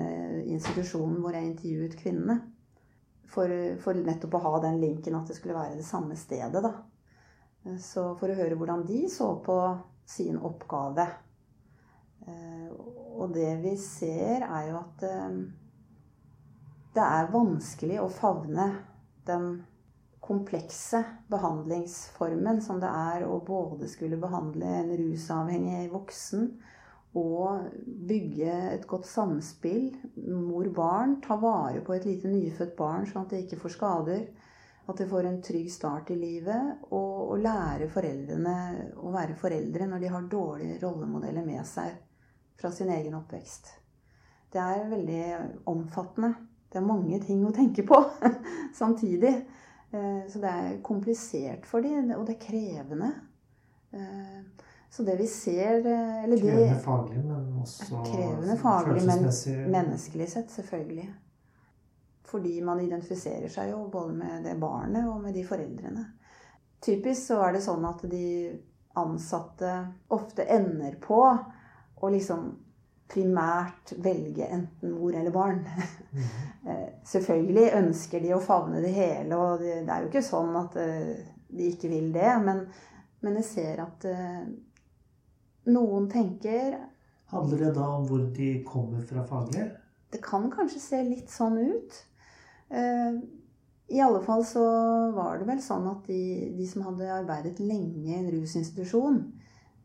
institusjonen 0.51 1.21
hvor 1.23 1.35
jeg 1.37 1.47
intervjuet 1.47 1.95
kvinnene. 2.01 2.41
For, 3.29 3.51
for, 3.79 3.95
nettopp 4.03 4.35
å 4.35 4.41
ha 4.43 4.59
den 4.65 4.79
linken 4.81 5.15
at 5.15 5.29
det 5.29 5.37
skulle 5.37 5.55
være 5.55 5.77
det 5.77 5.85
samme 5.87 6.17
stedet, 6.19 6.59
da. 6.65 6.73
Så 7.79 8.09
for 8.19 8.31
å 8.31 8.35
høre 8.35 8.57
hvordan 8.57 8.83
de 8.87 9.03
så 9.11 9.29
på 9.45 9.55
sin 10.09 10.39
oppgave. 10.41 11.05
Eh, 12.27 12.69
og 13.19 13.33
det 13.35 13.51
vi 13.63 13.75
ser, 13.79 14.45
er 14.47 14.69
jo 14.71 14.79
at 14.79 15.03
eh, 15.07 15.39
det 16.95 17.05
er 17.05 17.33
vanskelig 17.33 17.99
å 18.01 18.09
favne 18.11 18.69
den 19.29 19.51
komplekse 20.29 21.01
behandlingsformen 21.31 22.61
som 22.61 22.77
det 22.81 22.89
er 22.89 23.25
å 23.25 23.39
både 23.45 23.89
skulle 23.89 24.19
behandle 24.21 24.69
en 24.83 24.91
rusavhengig 24.99 25.87
voksen 25.89 26.51
og 27.17 27.69
bygge 28.09 28.51
et 28.75 28.85
godt 28.87 29.07
samspill. 29.09 29.89
Mor-barn. 30.29 31.17
Ta 31.25 31.39
vare 31.41 31.81
på 31.85 31.95
et 31.95 32.05
lite 32.05 32.29
nyfødt 32.29 32.75
barn 32.77 33.07
sånn 33.09 33.25
at 33.25 33.33
det 33.33 33.43
ikke 33.45 33.61
får 33.63 33.73
skader. 33.73 34.27
At 34.89 35.01
det 35.01 35.09
får 35.09 35.25
en 35.25 35.41
trygg 35.45 35.71
start 35.73 36.11
i 36.13 36.17
livet. 36.19 36.85
Og, 36.91 37.33
og 37.33 37.41
lære 37.41 37.89
foreldrene 37.89 38.57
å 39.01 39.13
være 39.15 39.37
foreldre 39.41 39.89
når 39.89 40.03
de 40.03 40.13
har 40.13 40.29
dårlige 40.29 40.77
rollemodeller 40.83 41.45
med 41.45 41.65
seg 41.69 41.97
fra 42.59 42.69
sin 42.75 42.91
egen 42.93 43.17
oppvekst. 43.17 43.73
Det 44.53 44.61
er 44.61 44.89
veldig 44.91 45.23
omfattende. 45.69 46.33
Det 46.69 46.77
er 46.77 46.85
mange 46.85 47.17
ting 47.25 47.41
å 47.45 47.53
tenke 47.53 47.81
på 47.87 47.97
samtidig. 48.81 49.33
Eh, 49.91 50.31
så 50.31 50.39
det 50.39 50.49
er 50.49 50.81
komplisert 50.85 51.65
for 51.65 51.81
dem, 51.81 52.11
og 52.17 52.25
det 52.27 52.35
er 52.37 52.43
krevende. 52.43 53.09
Eh, 53.91 54.67
så 54.89 55.03
det 55.05 55.15
vi 55.19 55.27
ser 55.27 55.79
eh, 55.85 56.27
Krevende 56.29 56.67
det, 56.73 56.81
faglig, 56.83 57.23
men 57.25 57.49
også 57.61 58.03
krevende 58.05 58.57
faglig, 58.57 59.03
men 59.05 59.27
menneskelig 59.71 60.29
sett, 60.29 60.51
selvfølgelig. 60.51 61.09
Fordi 62.29 62.61
man 62.61 62.81
identifiserer 62.81 63.49
seg 63.49 63.71
jo 63.73 63.83
både 63.91 64.13
med 64.13 64.45
det 64.45 64.55
barnet 64.61 65.09
og 65.09 65.21
med 65.23 65.33
de 65.33 65.45
foreldrene. 65.45 66.05
Typisk 66.81 67.31
så 67.31 67.41
er 67.47 67.57
det 67.57 67.65
sånn 67.65 67.85
at 67.89 68.03
de 68.09 68.25
ansatte 68.99 69.71
ofte 70.13 70.45
ender 70.45 70.95
på 71.01 71.23
å 71.99 72.09
liksom 72.13 72.51
primært 73.09 73.93
velge 74.03 74.47
enten 74.47 74.93
mor 74.93 75.15
eller 75.17 75.33
barn. 75.33 75.63
Mm. 76.13 76.29
Selvfølgelig 77.13 77.67
ønsker 77.79 78.23
de 78.23 78.35
å 78.35 78.43
favne 78.43 78.83
det 78.85 78.93
hele, 78.93 79.35
og 79.37 79.63
det 79.63 79.81
er 79.81 80.05
jo 80.05 80.11
ikke 80.11 80.25
sånn 80.25 80.55
at 80.59 80.77
de 80.77 81.69
ikke 81.71 81.89
vil 81.91 82.11
det. 82.13 82.29
Men, 82.45 82.63
men 83.25 83.39
jeg 83.41 83.47
ser 83.49 83.81
at 83.85 84.05
noen 85.69 86.09
tenker 86.11 86.77
Handler 87.29 87.59
det 87.61 87.73
da 87.77 87.87
om 87.93 88.05
hvor 88.09 88.23
de 88.33 88.53
kommer 88.65 89.03
fra 89.05 89.21
faglig? 89.27 89.67
Det 90.09 90.17
kan 90.25 90.47
kanskje 90.49 90.79
se 90.81 91.01
litt 91.05 91.29
sånn 91.29 91.59
ut. 91.61 91.97
Eh, 92.73 93.19
I 93.93 93.99
alle 94.01 94.21
fall 94.25 94.41
så 94.49 94.63
var 95.13 95.37
det 95.37 95.45
vel 95.45 95.61
sånn 95.61 95.85
at 95.91 96.09
de, 96.09 96.49
de 96.57 96.65
som 96.69 96.87
hadde 96.87 97.11
arbeidet 97.13 97.61
lenge 97.61 98.01
i 98.01 98.15
en 98.17 98.31
rusinstitusjon, 98.33 99.21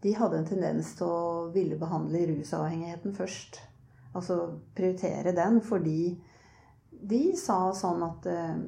de 0.05 0.13
hadde 0.13 0.37
en 0.37 0.47
tendens 0.47 0.91
til 0.99 1.09
å 1.09 1.51
ville 1.55 1.79
behandle 1.81 2.27
rusavhengigheten 2.29 3.15
først. 3.17 3.57
Altså 4.13 4.37
prioritere 4.77 5.33
den 5.33 5.63
fordi 5.65 6.13
de 6.93 7.21
sa 7.41 7.71
sånn 7.73 8.05
at 8.05 8.29
eh, 8.29 8.59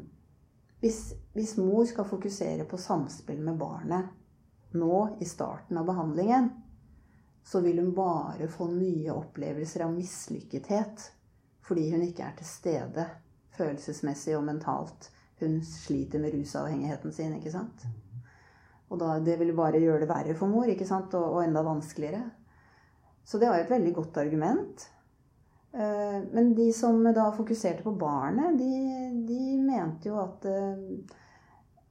hvis, 0.81 1.01
hvis 1.37 1.53
mor 1.61 1.85
skal 1.89 2.09
fokusere 2.09 2.65
på 2.69 2.81
samspill 2.81 3.43
med 3.45 3.61
barnet 3.61 4.73
nå 4.81 5.03
i 5.21 5.29
starten 5.29 5.77
av 5.77 5.85
behandlingen, 5.91 6.49
så 7.45 7.61
vil 7.61 7.83
hun 7.85 7.93
bare 7.95 8.49
få 8.49 8.71
nye 8.73 9.13
opplevelser 9.13 9.85
av 9.85 9.93
mislykkethet 9.93 11.05
fordi 11.69 11.91
hun 11.93 12.09
ikke 12.09 12.31
er 12.31 12.41
til 12.41 12.49
stede 12.49 13.07
følelsesmessig 13.61 14.39
og 14.41 14.49
mentalt. 14.49 15.11
Hun 15.45 15.61
sliter 15.69 16.25
med 16.25 16.33
rusavhengigheten 16.33 17.13
sin, 17.13 17.37
ikke 17.37 17.53
sant? 17.53 17.85
Og 18.91 19.01
da, 19.01 19.17
det 19.23 19.39
vil 19.41 19.55
bare 19.57 19.83
gjøre 19.83 20.05
det 20.05 20.11
verre 20.11 20.35
for 20.39 20.51
mor, 20.51 20.69
ikke 20.71 20.87
sant? 20.89 21.15
Og, 21.19 21.39
og 21.39 21.45
enda 21.45 21.65
vanskeligere. 21.67 22.23
Så 23.27 23.41
det 23.43 23.51
var 23.51 23.59
et 23.59 23.73
veldig 23.73 23.93
godt 23.97 24.21
argument. 24.23 24.87
Eh, 25.77 26.19
men 26.33 26.55
de 26.55 26.73
som 26.73 27.03
da 27.05 27.31
fokuserte 27.35 27.83
på 27.85 27.97
barnet, 27.99 28.59
de, 28.59 28.71
de 29.29 29.57
mente 29.61 30.09
jo 30.09 30.21
at, 30.23 30.47
eh, 30.49 31.19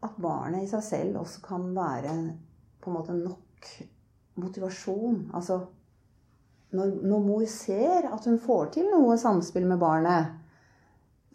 at 0.08 0.16
barnet 0.22 0.64
i 0.64 0.72
seg 0.72 0.86
selv 0.86 1.20
også 1.26 1.44
kan 1.46 1.68
være 1.76 2.16
på 2.82 2.92
en 2.92 2.98
måte 2.98 3.18
nok 3.18 3.70
motivasjon. 4.42 5.20
Altså 5.34 5.60
når, 6.76 6.96
når, 7.04 7.22
mor 7.28 7.46
ser 7.50 8.08
at 8.10 8.26
hun 8.28 8.40
får 8.42 8.74
til 8.76 8.90
noe 8.92 9.18
samspill 9.20 9.68
med 9.70 9.80
barnet, 9.82 10.34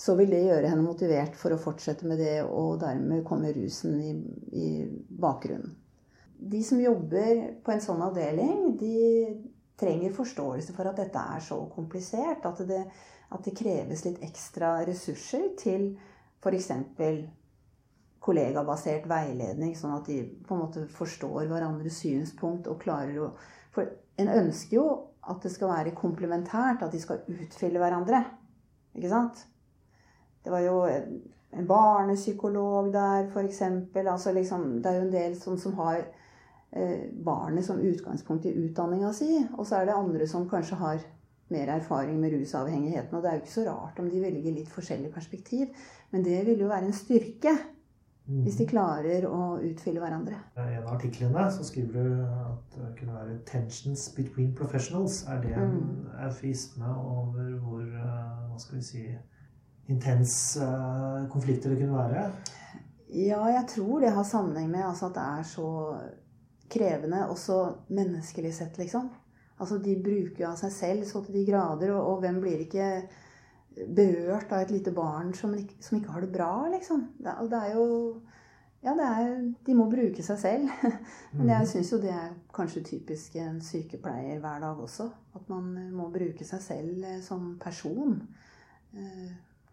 så 0.01 0.15
vil 0.17 0.33
det 0.33 0.45
gjøre 0.47 0.71
henne 0.71 0.85
motivert 0.85 1.35
for 1.37 1.53
å 1.53 1.61
fortsette 1.61 2.09
med 2.09 2.23
det, 2.23 2.41
og 2.47 2.79
dermed 2.81 3.25
kommer 3.29 3.53
rusen 3.53 3.99
i, 4.01 4.15
i 4.57 4.69
bakgrunnen. 5.21 5.75
De 6.41 6.63
som 6.65 6.81
jobber 6.81 7.61
på 7.61 7.75
en 7.75 7.83
sånn 7.85 8.01
avdeling, 8.01 8.79
de 8.81 8.95
trenger 9.81 10.15
forståelse 10.17 10.73
for 10.73 10.89
at 10.89 11.03
dette 11.03 11.25
er 11.35 11.43
så 11.45 11.59
komplisert. 11.75 12.47
At 12.49 12.63
det, 12.65 12.81
at 13.29 13.45
det 13.45 13.53
kreves 13.59 14.07
litt 14.07 14.23
ekstra 14.25 14.79
ressurser 14.89 15.51
til 15.61 15.93
f.eks 16.41 16.71
kollegabasert 18.21 19.07
veiledning, 19.09 19.73
sånn 19.77 19.95
at 19.97 20.09
de 20.09 20.23
på 20.45 20.57
en 20.57 20.65
måte 20.67 20.83
forstår 20.93 21.49
hverandres 21.49 22.03
synspunkt 22.03 22.69
og 22.69 22.81
klarer 22.83 23.17
å 23.25 23.31
For 23.71 23.87
en 24.19 24.29
ønsker 24.29 24.77
jo 24.77 24.85
at 25.31 25.45
det 25.45 25.53
skal 25.55 25.71
være 25.71 25.93
komplementært, 25.95 26.83
at 26.83 26.91
de 26.91 26.99
skal 27.01 27.21
utfylle 27.31 27.79
hverandre. 27.79 28.25
Ikke 28.99 29.13
sant? 29.13 29.45
Det 30.45 30.53
var 30.53 30.65
jo 30.65 30.77
en 30.87 31.67
barnepsykolog 31.67 32.93
der, 32.93 33.29
f.eks. 33.29 33.63
Altså 34.07 34.33
liksom, 34.33 34.83
det 34.83 34.91
er 34.91 34.99
jo 34.99 35.07
en 35.07 35.15
del 35.15 35.37
som, 35.41 35.59
som 35.59 35.75
har 35.81 36.03
eh, 36.73 37.09
barnet 37.25 37.67
som 37.67 37.81
utgangspunkt 37.81 38.47
i 38.47 38.55
utdanninga 38.65 39.13
si. 39.17 39.33
Og 39.59 39.67
så 39.67 39.81
er 39.81 39.91
det 39.91 39.99
andre 39.99 40.29
som 40.31 40.49
kanskje 40.49 40.79
har 40.81 41.03
mer 41.51 41.75
erfaring 41.75 42.21
med 42.21 42.33
rusavhengigheten. 42.37 43.17
Og 43.17 43.23
det 43.23 43.31
er 43.31 43.37
jo 43.37 43.43
ikke 43.43 43.59
så 43.59 43.67
rart 43.67 43.99
om 43.99 44.11
de 44.11 44.23
velger 44.23 44.55
litt 44.55 44.71
forskjellig 44.71 45.11
perspektiv. 45.15 45.75
Men 46.11 46.25
det 46.25 46.45
vil 46.47 46.63
jo 46.63 46.71
være 46.71 46.91
en 46.91 46.97
styrke. 46.97 47.59
Hvis 48.31 48.61
de 48.61 48.67
klarer 48.69 49.25
å 49.27 49.57
utfylle 49.59 49.99
hverandre. 49.99 50.37
I 50.55 50.77
en 50.77 50.85
av 50.85 50.93
artiklene 50.95 51.49
så 51.51 51.65
skriver 51.67 51.97
du 51.97 52.21
at 52.23 52.77
det 52.77 52.91
kunne 53.01 53.17
være 53.17 53.39
'tensions 53.49 54.05
between 54.15 54.53
professionals'. 54.55 55.25
Er 55.27 55.41
det 55.43 55.57
en 55.57 55.73
mm. 55.75 56.07
eufisme 56.27 56.87
over 56.95 57.59
hvor 57.65 57.83
eh, 57.83 58.51
hva 58.51 58.59
skal 58.59 58.79
vi 58.79 58.85
si, 58.85 59.03
intens 59.91 60.35
uh, 60.61 61.27
konflikter 61.33 61.73
det 61.73 61.81
kunne 61.83 61.99
være? 61.99 62.25
Ja, 63.11 63.43
jeg 63.51 63.65
tror 63.73 64.05
det 64.05 64.13
har 64.15 64.27
sammenheng 64.27 64.71
med 64.71 64.87
altså, 64.87 65.11
at 65.11 65.17
det 65.17 65.25
er 65.27 65.49
så 65.51 65.71
krevende, 66.71 67.25
også 67.29 67.57
menneskelig 67.91 68.53
sett, 68.55 68.79
liksom. 68.79 69.11
Altså, 69.61 69.81
de 69.83 69.97
bruker 70.03 70.45
jo 70.45 70.53
av 70.53 70.61
seg 70.61 70.73
selv 70.73 71.09
så 71.09 71.25
til 71.25 71.41
de 71.41 71.49
grader, 71.49 71.91
og, 71.97 72.13
og 72.13 72.23
hvem 72.23 72.39
blir 72.43 72.63
ikke 72.65 72.87
berørt 73.97 74.53
av 74.53 74.65
et 74.65 74.73
lite 74.75 74.93
barn 74.95 75.33
som, 75.37 75.55
som 75.81 75.99
ikke 75.99 76.15
har 76.15 76.25
det 76.25 76.33
bra, 76.35 76.53
liksom. 76.73 77.09
Det, 77.19 77.35
det 77.51 77.65
er 77.65 77.75
jo 77.79 77.89
Ja, 78.81 78.95
det 78.97 79.05
er, 79.05 79.33
de 79.67 79.75
må 79.77 79.91
bruke 79.93 80.23
seg 80.25 80.39
selv. 80.41 80.71
Men 81.37 81.51
jeg 81.51 81.59
mhm. 81.59 81.67
syns 81.69 81.91
jo 81.93 81.99
det 82.01 82.15
er 82.17 82.31
kanskje 82.57 82.81
typisk 82.95 83.35
en 83.37 83.59
sykepleier 83.61 84.39
hver 84.41 84.63
dag 84.63 84.79
også. 84.81 85.11
At 85.37 85.51
man 85.53 85.75
eh, 85.77 85.91
må 85.93 86.07
bruke 86.15 86.47
seg 86.49 86.63
selv 86.65 87.05
eh, 87.05 87.19
som 87.21 87.59
person. 87.61 88.23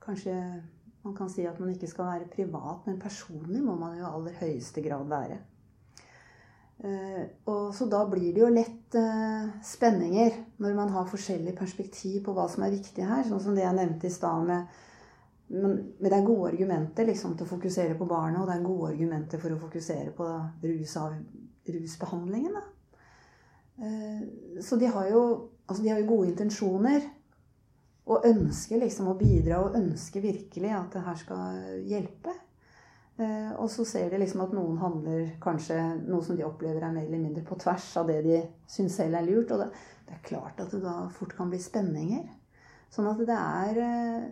Eh, 0.08 0.14
kanskje 0.14 0.64
man 1.04 1.16
kan 1.16 1.30
si 1.30 1.46
at 1.48 1.60
man 1.60 1.70
ikke 1.70 1.88
skal 1.88 2.06
være 2.06 2.32
privat, 2.32 2.86
men 2.86 3.00
personlig 3.00 3.64
må 3.64 3.76
man 3.76 3.98
jo 3.98 4.06
i 4.06 4.10
aller 4.10 4.34
høyeste 4.40 4.82
grad 4.82 5.08
være. 5.08 5.38
Eh, 6.80 7.24
og 7.46 7.74
så 7.74 7.88
da 7.90 8.04
blir 8.06 8.34
det 8.34 8.42
jo 8.42 8.50
lett 8.54 8.96
eh, 8.96 9.48
spenninger 9.64 10.36
når 10.62 10.76
man 10.76 10.90
har 10.94 11.10
forskjellig 11.10 11.56
perspektiv 11.58 12.24
på 12.26 12.36
hva 12.36 12.48
som 12.50 12.64
er 12.64 12.76
viktig 12.76 13.06
her. 13.06 13.24
Sånn 13.28 13.42
som 13.42 13.56
det 13.56 13.64
jeg 13.66 13.76
nevnte 13.76 14.08
i 14.08 14.14
stad 14.14 14.46
med 14.48 14.84
men, 15.48 15.78
det 16.00 16.12
er 16.12 16.26
gode 16.28 16.52
argumenter 16.52 17.08
liksom, 17.08 17.38
til 17.38 17.48
å 17.48 17.50
fokusere 17.54 17.96
på 17.96 18.06
barnet, 18.06 18.42
og 18.42 18.50
det 18.50 18.58
er 18.58 18.66
gode 18.66 18.90
argumenter 18.92 19.40
for 19.40 19.56
å 19.56 19.62
fokusere 19.62 20.12
på 20.12 20.26
rus 20.66 20.96
av, 21.00 21.14
rusbehandlingen. 21.68 22.58
Da. 22.58 22.66
så 24.60 24.76
de 24.76 24.90
har, 24.92 25.08
jo, 25.08 25.22
altså 25.64 25.86
de 25.86 25.94
har 25.94 26.02
jo 26.02 26.10
gode 26.10 26.34
intensjoner. 26.34 27.08
Og 28.08 28.26
ønsker 28.28 28.80
liksom 28.80 29.10
å 29.12 29.18
bidra, 29.20 29.60
og 29.64 29.76
ønsker 29.76 30.24
virkelig 30.24 30.70
at 30.72 30.94
det 30.96 31.04
her 31.04 31.18
skal 31.20 31.82
hjelpe. 31.88 32.36
Eh, 33.18 33.54
og 33.58 33.70
så 33.74 33.82
ser 33.88 34.12
de 34.14 34.20
liksom 34.22 34.44
at 34.44 34.52
noen 34.54 34.78
handler 34.78 35.32
kanskje 35.42 35.78
noe 36.04 36.22
som 36.24 36.38
de 36.38 36.46
opplever 36.46 36.84
er 36.86 36.94
mer 36.94 37.08
eller 37.08 37.24
mindre 37.24 37.42
på 37.48 37.58
tvers 37.58 37.88
av 37.98 38.12
det 38.12 38.20
de 38.28 38.42
syns 38.70 39.00
selv 39.00 39.18
er 39.18 39.26
lurt. 39.26 39.54
Og 39.56 39.64
det, 39.64 39.72
det, 40.06 40.18
er 40.18 40.28
klart 40.28 40.62
at 40.62 40.74
det 40.74 40.84
da 40.84 41.00
fort 41.16 41.34
kan 41.38 41.50
bli 41.52 41.60
spenninger. 41.62 42.28
Sånn 42.94 43.10
at 43.10 43.24
det 43.28 43.38
er 43.38 43.82
eh, 43.84 44.28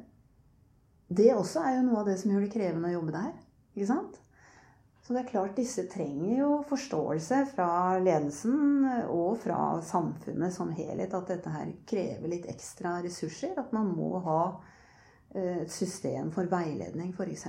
Det 1.05 1.33
også 1.35 1.61
er 1.61 1.75
jo 1.75 1.81
noe 1.85 1.99
av 2.01 2.07
det 2.09 2.15
som 2.17 2.31
gjør 2.31 2.45
det 2.45 2.53
krevende 2.53 2.89
å 2.89 2.95
jobbe 2.95 3.13
der. 3.13 3.33
Ikke 3.75 3.89
sant? 3.89 4.21
Så 5.05 5.13
det 5.13 5.21
er 5.21 5.29
klart 5.29 5.57
disse 5.59 5.85
trenger 5.85 6.39
jo 6.39 6.51
forståelse 6.65 7.43
fra 7.51 7.67
ledelsen 8.01 8.87
og 9.13 9.35
fra 9.43 9.77
samfunnet 9.85 10.53
som 10.55 10.71
helhet. 10.73 11.13
At 11.13 11.29
dette 11.29 11.53
her 11.53 11.75
krever 11.85 12.31
litt 12.31 12.49
ekstra 12.49 12.97
ressurser. 13.05 13.53
At 13.61 13.69
man 13.75 13.91
må 13.93 14.17
ha 14.25 14.39
eh, 15.35 15.61
et 15.61 15.73
system 15.73 16.33
for 16.33 16.49
veiledning, 16.49 17.13
f.eks 17.13 17.45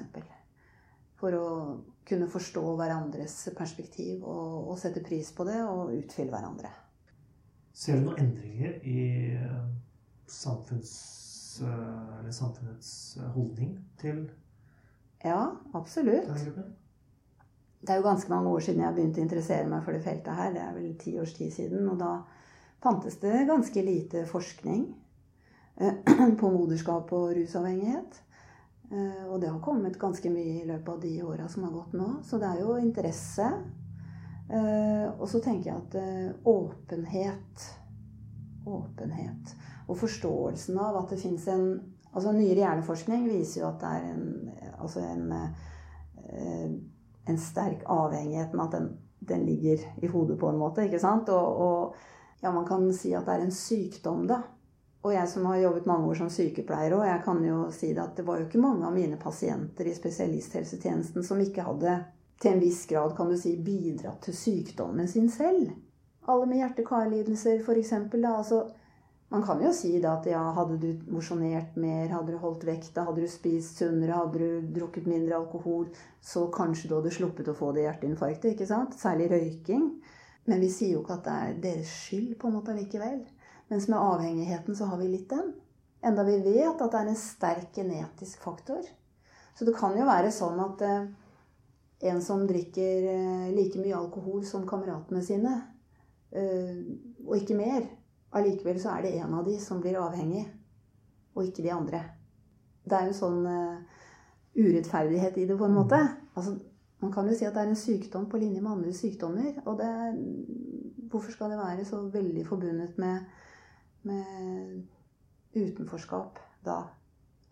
for 1.17 1.37
å 1.37 1.49
kunne 2.07 2.29
forstå 2.31 2.63
hverandres 2.79 3.37
perspektiv 3.57 4.25
og, 4.25 4.71
og 4.71 4.81
sette 4.81 5.03
pris 5.05 5.33
på 5.35 5.47
det 5.49 5.59
og 5.65 5.95
utfylle 5.97 6.33
hverandre. 6.35 6.71
Ser 7.77 8.01
du 8.01 8.07
noen 8.07 8.23
endringer 8.23 8.79
i 8.89 9.03
eh, 9.37 9.63
samfunns, 10.31 10.95
eh, 11.65 12.33
samfunnets 12.33 12.91
holdning 13.35 13.77
til 14.01 14.27
Ja, 15.25 15.57
absolutt. 15.75 16.29
Det 17.87 17.95
er 17.95 18.01
jo 18.01 18.09
ganske 18.09 18.31
mange 18.33 18.51
år 18.51 18.65
siden 18.67 18.83
jeg 18.83 18.95
begynte 18.97 19.21
å 19.21 19.25
interessere 19.29 19.71
meg 19.71 19.85
for 19.87 19.95
det 19.95 20.03
feltet 20.03 20.35
her. 20.35 20.51
Det 20.55 20.63
er 20.65 20.75
vel 20.75 20.95
ti 20.99 21.13
års 21.23 21.35
tid 21.37 21.53
siden. 21.55 21.85
Og 21.93 22.01
da 22.01 22.17
fantes 22.83 23.21
det 23.23 23.45
ganske 23.47 23.83
lite 23.87 24.25
forskning 24.27 24.89
eh, 25.79 26.01
på 26.41 26.51
moderskap 26.51 27.13
og 27.15 27.37
rusavhengighet. 27.39 28.19
Eh, 28.91 29.23
og 29.29 29.39
det 29.43 29.53
har 29.53 29.63
kommet 29.63 30.01
ganske 30.03 30.33
mye 30.35 30.65
i 30.65 30.67
løpet 30.67 30.91
av 30.97 30.99
de 31.05 31.13
åra 31.23 31.47
som 31.53 31.69
har 31.69 31.77
gått 31.77 31.95
nå. 31.95 32.09
Så 32.27 32.43
det 32.43 32.51
er 32.51 32.65
jo 32.65 32.75
interesse. 32.81 33.53
Eh, 34.51 35.07
og 35.13 35.29
så 35.31 35.43
tenker 35.45 35.71
jeg 35.71 35.83
at 35.85 36.47
åpenhet 36.47 37.69
Åpenhet. 38.67 39.53
Og 39.87 39.95
forståelsen 40.01 40.79
av 40.83 40.97
at 40.99 41.13
det 41.15 41.21
fins 41.23 41.47
en 41.55 41.69
Altså 42.17 42.33
Nyere 42.33 42.63
hjerneforskning 42.63 43.27
viser 43.29 43.61
jo 43.61 43.67
at 43.69 43.83
det 43.83 43.89
er 43.93 44.05
en, 44.09 44.29
altså 44.81 45.03
en, 45.05 45.33
en 47.27 47.39
sterk 47.39 47.83
avhengighet 47.91 48.53
med 48.55 48.65
at 48.65 48.77
den, 48.77 48.91
den, 49.19 49.47
ligger 49.47 49.83
i 50.03 50.11
hodet 50.11 50.39
på 50.41 50.49
en 50.49 50.59
måte. 50.59 50.85
ikke 50.85 51.01
sant? 51.03 51.29
Og, 51.29 51.63
og 51.63 51.95
ja, 52.41 52.53
man 52.53 52.67
kan 52.67 52.87
si 52.95 53.15
at 53.15 53.27
det 53.27 53.37
er 53.37 53.47
en 53.47 53.55
sykdom, 53.55 54.27
da. 54.31 54.43
Og 55.07 55.13
jeg 55.15 55.29
som 55.31 55.47
har 55.47 55.61
jobbet 55.61 55.87
mange 55.87 56.09
år 56.11 56.19
som 56.19 56.31
sykepleier, 56.33 56.95
og 56.97 57.07
jeg 57.07 57.23
kan 57.25 57.43
jo 57.47 57.59
si 57.71 57.93
det 57.95 58.03
at 58.03 58.17
det 58.19 58.27
var 58.27 58.41
jo 58.41 58.49
ikke 58.49 58.63
mange 58.63 58.87
av 58.89 58.95
mine 58.95 59.19
pasienter 59.21 59.87
i 59.87 59.95
spesialisthelsetjenesten 59.95 61.27
som 61.27 61.43
ikke 61.43 61.67
hadde 61.67 62.01
til 62.43 62.53
en 62.53 62.61
viss 62.61 62.83
grad 62.91 63.15
kan 63.17 63.31
du 63.31 63.37
si, 63.39 63.55
bidratt 63.63 64.27
til 64.27 64.37
sykdommen 64.37 65.09
sin 65.09 65.31
selv. 65.33 65.71
Alle 66.27 66.49
med 66.51 66.59
hjerte-karlidelser, 66.59 67.63
f.eks. 67.63 67.93
Altså, 67.93 68.65
man 69.31 69.43
kan 69.43 69.63
jo 69.63 69.73
si 69.75 69.97
da 70.03 70.15
at 70.21 70.27
ja, 70.31 70.41
hadde 70.55 70.77
du 70.79 71.11
mosjonert 71.11 71.75
mer, 71.83 72.07
hadde 72.13 72.35
du 72.35 72.39
holdt 72.39 72.67
vekta, 72.69 73.05
hadde 73.09 73.25
du 73.25 73.31
spist 73.31 73.81
sunnere, 73.81 74.15
hadde 74.21 74.39
du 74.39 74.69
drukket 74.79 75.09
mindre 75.11 75.41
alkohol, 75.41 75.89
så 76.23 76.45
kanskje 76.55 76.91
du 76.91 76.95
hadde 77.01 77.15
sluppet 77.15 77.51
å 77.51 77.57
få 77.59 77.73
det 77.75 77.89
hjerteinfarktet. 77.89 78.53
ikke 78.53 78.69
sant? 78.71 78.95
Særlig 78.99 79.33
røyking. 79.35 79.89
Men 80.47 80.63
vi 80.63 80.71
sier 80.71 80.95
jo 80.95 81.03
ikke 81.03 81.19
at 81.19 81.27
det 81.27 81.37
er 81.43 81.59
deres 81.65 81.91
skyld 82.05 82.37
på 82.39 82.47
en 82.47 82.59
måte 82.61 82.77
likevel. 82.77 83.25
Mens 83.73 83.89
med 83.91 83.99
avhengigheten 83.99 84.79
så 84.79 84.87
har 84.93 85.03
vi 85.03 85.11
litt 85.11 85.29
den. 85.33 85.51
Enda 86.07 86.23
vi 86.23 86.39
vet 86.45 86.79
at 86.79 86.93
det 86.93 87.01
er 87.01 87.11
en 87.11 87.19
sterk 87.19 87.73
genetisk 87.75 88.45
faktor. 88.47 88.87
Så 89.59 89.67
det 89.67 89.75
kan 89.75 89.97
jo 89.99 90.07
være 90.07 90.31
sånn 90.35 90.61
at 90.63 90.83
eh, 90.87 91.07
en 92.13 92.23
som 92.23 92.45
drikker 92.47 93.09
eh, 93.11 93.47
like 93.57 93.81
mye 93.81 93.97
alkohol 93.97 94.45
som 94.47 94.67
kameratene 94.69 95.23
sine, 95.25 95.55
eh, 96.31 96.77
og 97.27 97.39
ikke 97.41 97.57
mer, 97.59 97.89
allikevel 98.37 98.79
så 98.83 98.95
er 98.95 99.07
det 99.07 99.17
en 99.19 99.35
av 99.39 99.49
de 99.49 99.57
som 99.63 99.81
blir 99.83 99.99
avhengig, 100.01 100.45
og 101.37 101.45
ikke 101.45 101.65
de 101.65 101.73
andre. 101.75 102.03
Det 102.87 102.97
er 102.97 103.11
jo 103.11 103.17
sånn 103.19 103.43
urettferdighet 104.57 105.37
i 105.43 105.47
det, 105.49 105.57
på 105.59 105.67
en 105.67 105.75
måte. 105.75 105.99
Altså, 106.37 106.55
man 107.03 107.13
kan 107.13 107.27
jo 107.29 107.35
si 107.37 107.45
at 107.45 107.57
det 107.57 107.65
er 107.65 107.73
en 107.73 107.81
sykdom 107.81 108.29
på 108.31 108.39
linje 108.41 108.63
med 108.63 108.73
andre 108.73 108.93
sykdommer. 108.97 109.51
Og 109.67 109.81
det, 109.81 109.91
hvorfor 111.11 111.35
skal 111.35 111.53
det 111.53 111.59
være 111.61 111.85
så 111.85 112.01
veldig 112.13 112.47
forbundet 112.47 112.97
med 113.03 113.27
med 114.07 114.83
utenforskap 115.55 116.39
da. 116.65 116.81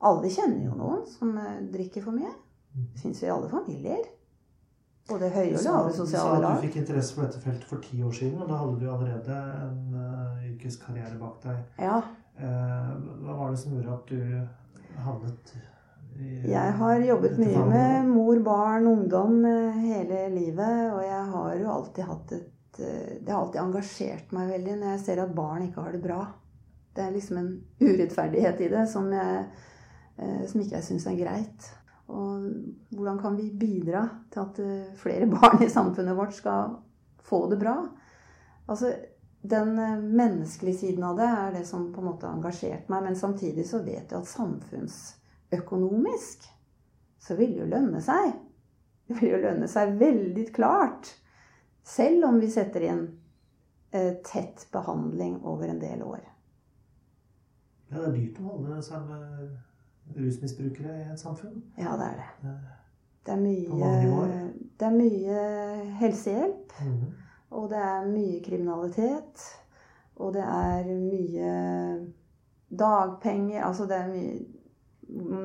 Alle 0.04 0.30
kjenner 0.30 0.66
jo 0.66 0.74
noen 0.78 1.06
som 1.08 1.32
eh, 1.40 1.62
drikker 1.72 2.04
for 2.04 2.16
mye. 2.16 2.32
Det 2.74 3.00
fins 3.00 3.22
jo 3.22 3.28
i 3.28 3.32
alle 3.32 3.48
familier. 3.50 4.02
Både 5.08 5.28
høye 5.32 5.52
og 5.52 5.64
lave 5.66 5.92
sosiale 5.94 6.40
lag. 6.40 6.40
Du 6.40 6.46
sa 6.46 6.50
at 6.50 6.62
du 6.62 6.66
fikk 6.66 6.78
interesse 6.80 7.16
for 7.16 7.26
dette 7.26 7.40
feltet 7.42 7.66
for 7.68 7.84
ti 7.84 8.00
år 8.02 8.14
siden, 8.16 8.40
og 8.40 8.48
da 8.50 8.60
hadde 8.60 8.78
du 8.80 8.86
allerede 8.88 9.38
en 9.66 9.96
uh, 9.98 10.03
yrkeskarriere 10.54 11.18
bak 11.20 11.40
deg. 11.44 11.60
Ja. 11.82 12.00
Uh, 12.38 12.90
hva 13.22 13.36
var 13.38 13.52
det 13.52 13.60
som 13.60 13.76
gjorde 13.76 13.94
at 13.94 14.10
du 14.10 14.98
havnet 15.04 15.54
Jeg 16.46 16.72
har 16.78 17.04
jobbet 17.08 17.36
mye 17.38 17.66
med 17.68 18.08
mor, 18.10 18.40
barn, 18.46 18.88
ungdom 18.90 19.44
hele 19.82 20.24
livet, 20.34 20.90
og 20.94 21.02
jeg 21.02 21.22
har 21.34 21.52
jo 21.60 21.70
alltid 21.76 22.10
hatt 22.10 22.34
et 22.38 22.50
Det 22.74 23.30
har 23.30 23.38
alltid 23.38 23.60
engasjert 23.62 24.32
meg 24.34 24.48
veldig 24.50 24.80
når 24.80 24.88
jeg 24.92 25.02
ser 25.04 25.22
at 25.22 25.34
barn 25.34 25.68
ikke 25.68 25.82
har 25.84 25.94
det 25.94 26.02
bra. 26.02 26.22
Det 26.94 27.02
er 27.02 27.14
liksom 27.14 27.38
en 27.38 27.50
urettferdighet 27.82 28.60
i 28.62 28.68
det 28.70 28.84
som, 28.90 29.06
jeg, 29.14 29.46
eh, 30.18 30.44
som 30.50 30.62
ikke 30.62 30.78
jeg 30.78 30.86
syns 30.88 31.06
er 31.10 31.18
greit. 31.18 31.68
Og 32.12 32.44
hvordan 32.92 33.18
kan 33.20 33.36
vi 33.38 33.48
bidra 33.58 34.04
til 34.32 34.44
at 34.44 34.60
eh, 34.62 34.94
flere 35.00 35.28
barn 35.34 35.62
i 35.64 35.70
samfunnet 35.72 36.16
vårt 36.16 36.36
skal 36.36 36.76
få 37.24 37.44
det 37.50 37.58
bra? 37.62 37.78
Altså, 38.68 38.92
den 39.44 39.78
eh, 39.78 39.98
menneskelige 40.00 40.78
siden 40.78 41.04
av 41.04 41.16
det 41.20 41.28
er 41.28 41.52
det 41.58 41.66
som 41.68 41.92
på 41.92 42.00
en 42.00 42.06
måte 42.08 42.26
har 42.26 42.34
engasjert 42.38 42.88
meg. 42.92 43.02
Men 43.08 43.16
samtidig 43.16 43.66
så 43.68 43.78
vet 43.84 44.10
jeg 44.10 44.20
at 44.20 44.28
samfunnsøkonomisk 44.30 46.38
så 47.24 47.32
vil 47.38 47.50
det 47.52 47.60
jo 47.62 47.72
lønne 47.72 48.00
seg. 48.04 48.26
Det 49.04 49.14
vil 49.20 49.30
jo 49.34 49.38
lønne 49.42 49.68
seg 49.68 49.98
veldig 50.00 50.46
klart. 50.56 51.04
Selv 51.84 52.24
om 52.30 52.36
vi 52.40 52.48
setter 52.52 52.80
inn 52.88 53.04
tett 54.26 54.66
behandling 54.72 55.34
over 55.46 55.68
en 55.70 55.78
del 55.78 56.02
år. 56.02 56.20
Ja, 57.90 57.96
det 58.00 58.06
er 58.08 58.16
dyrt 58.16 58.40
å 58.40 58.42
holde 58.48 58.82
seg 58.82 59.00
med 59.06 59.22
rusmisbrukere 60.16 60.96
i 60.98 61.10
et 61.12 61.20
samfunn. 61.20 61.62
Ja, 61.78 61.96
det 62.00 62.06
er 62.08 62.16
det. 62.18 62.28
Det 63.24 63.32
er 63.32 63.40
mye, 63.40 63.90
det 64.80 64.86
er 64.88 64.96
mye 64.96 65.36
helsehjelp. 66.00 66.72
Mm. 66.84 67.23
Og 67.54 67.68
det 67.70 67.80
er 67.80 68.08
mye 68.10 68.40
kriminalitet. 68.44 69.44
Og 70.16 70.34
det 70.34 70.42
er 70.42 70.90
mye 70.90 71.52
dagpenger. 72.70 73.62
Altså 73.64 73.86
det 73.90 73.98
er 74.00 74.12
mye 74.12 74.44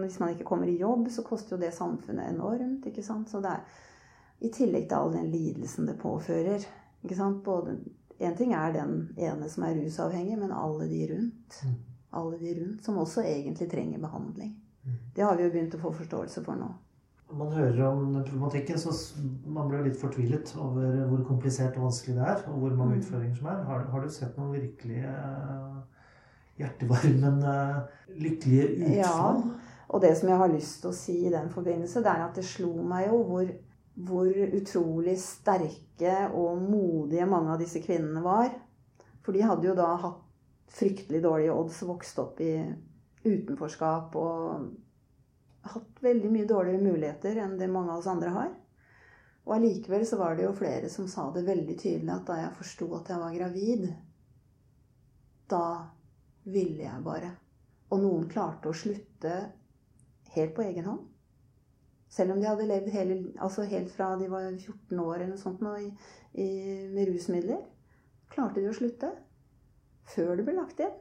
Hvis 0.01 0.19
man 0.19 0.29
ikke 0.33 0.47
kommer 0.47 0.67
i 0.71 0.77
jobb, 0.79 1.09
så 1.11 1.21
koster 1.21 1.55
jo 1.55 1.61
det 1.61 1.73
samfunnet 1.75 2.29
enormt. 2.29 2.85
ikke 2.85 3.03
sant? 3.03 3.29
Så 3.29 3.41
det 3.43 3.51
er 3.51 3.65
i 4.39 4.49
tillegg 4.55 4.87
til 4.87 4.95
all 4.95 5.11
den 5.13 5.27
lidelsen 5.31 5.87
det 5.87 5.97
påfører. 5.99 6.63
ikke 7.03 7.15
sant? 7.15 7.43
Både, 7.43 7.75
en 8.19 8.37
ting 8.37 8.53
er 8.53 8.71
den 8.73 9.09
ene 9.17 9.49
som 9.49 9.63
er 9.67 9.75
rusavhengig, 9.75 10.37
men 10.39 10.55
alle 10.55 10.87
de 10.89 11.01
rundt. 11.11 11.59
Mm 11.65 11.75
alle 12.09 12.37
de 12.37 12.61
rundt, 12.61 12.83
som 12.83 12.97
også 12.97 13.23
egentlig 13.23 13.71
trenger 13.71 13.99
behandling. 13.99 14.55
Mm. 14.83 14.91
Det 15.15 15.23
har 15.23 15.35
vi 15.37 15.43
jo 15.43 15.51
begynt 15.53 15.75
å 15.75 15.81
få 15.81 15.91
forståelse 15.93 16.43
for 16.45 16.57
nå. 16.57 16.69
Man 17.29 17.51
hører 17.53 17.83
om 17.85 18.13
den 18.13 18.23
problematikken, 18.25 18.79
så 18.81 18.93
man 19.45 19.69
blir 19.69 19.83
litt 19.85 19.99
fortvilet 20.01 20.49
over 20.57 20.95
hvor 21.11 21.21
komplisert 21.27 21.77
og 21.77 21.85
vanskelig 21.89 22.15
det 22.17 22.25
er, 22.25 22.43
og 22.49 22.63
hvor 22.63 22.73
mange 22.73 22.97
mm. 22.97 23.01
utfordringer 23.03 23.37
som 23.37 23.49
er. 23.51 23.59
Har, 23.67 23.83
har, 23.91 24.01
du 24.05 24.13
sett 24.13 24.39
noen 24.39 24.55
virkelig 24.55 25.03
uh, 25.05 25.75
hjertevarmende, 26.57 27.55
lykkelige 28.17 28.69
utfall? 28.79 29.43
Ja, 29.43 29.75
og 29.89 30.01
det 30.01 30.15
som 30.17 30.31
jeg 30.31 30.41
har 30.41 30.53
lyst 30.53 30.81
til 30.81 30.89
å 30.89 30.97
si 30.97 31.17
i 31.25 31.33
den 31.33 31.53
forbindelse, 31.53 32.01
det 32.05 32.11
er 32.15 32.25
at 32.25 32.41
det 32.41 32.47
slo 32.49 32.71
meg 32.85 33.11
jo 33.11 33.21
hvor, 33.29 33.53
hvor 34.09 34.41
utrolig 34.57 35.15
sterke 35.21 36.17
og 36.33 36.65
modige 36.65 37.29
mange 37.29 37.53
av 37.53 37.61
disse 37.61 37.81
kvinnene 37.85 38.25
var. 38.25 38.51
For 39.25 39.37
de 39.37 39.45
hadde 39.45 39.69
jo 39.69 39.77
da 39.77 39.93
hatt 40.01 40.25
fryktelig 40.69 41.23
dårlige 41.25 41.53
odds 41.53 41.81
vokst 41.85 42.21
opp 42.21 42.41
i 42.45 42.53
utenforskap 43.25 44.13
og 44.17 44.69
hatt 45.61 46.01
veldig 46.03 46.31
mye 46.31 46.47
dårligere 46.47 46.83
muligheter 46.83 47.39
enn 47.43 47.57
det 47.59 47.69
mange 47.71 47.93
av 47.93 48.01
oss 48.01 48.09
andre 48.11 48.33
har. 48.35 48.49
Og 49.47 49.55
allikevel 49.55 50.05
så 50.05 50.19
var 50.19 50.35
det 50.37 50.45
jo 50.45 50.55
flere 50.57 50.89
som 50.93 51.07
sa 51.09 51.29
det 51.33 51.45
veldig 51.47 51.75
tydelig 51.79 52.13
at 52.13 52.27
da 52.27 52.39
jeg 52.41 52.57
forsto 52.59 52.89
at 52.99 53.11
jeg 53.11 53.21
var 53.21 53.35
gravid, 53.35 53.85
da 55.49 55.63
ville 56.49 56.83
jeg 56.85 57.05
bare. 57.05 57.31
Og 57.89 58.03
noen 58.03 58.27
klarte 58.29 58.69
å 58.69 58.77
slutte 58.77 59.33
helt 60.35 60.53
på 60.55 60.65
egen 60.67 60.85
hånd. 60.85 61.07
Selv 62.09 62.33
om 62.33 62.41
de 62.41 62.49
hadde 62.49 62.67
levd 62.69 62.89
hele, 62.93 63.17
altså 63.37 63.65
helt 63.69 63.91
fra 63.93 64.15
de 64.17 64.29
var 64.29 64.47
14 64.49 65.01
år 65.01 65.15
eller 65.15 65.33
noe 65.33 65.41
sånt 65.41 65.61
nå, 65.61 65.75
i, 66.33 66.47
med 66.89 67.09
rusmidler, 67.09 67.61
klarte 68.33 68.61
de 68.61 68.69
å 68.69 68.77
slutte 68.77 69.11
før 70.09 70.35
det 70.37 70.45
ble 70.47 70.55
lagt 70.57 70.81
inn. 70.81 70.95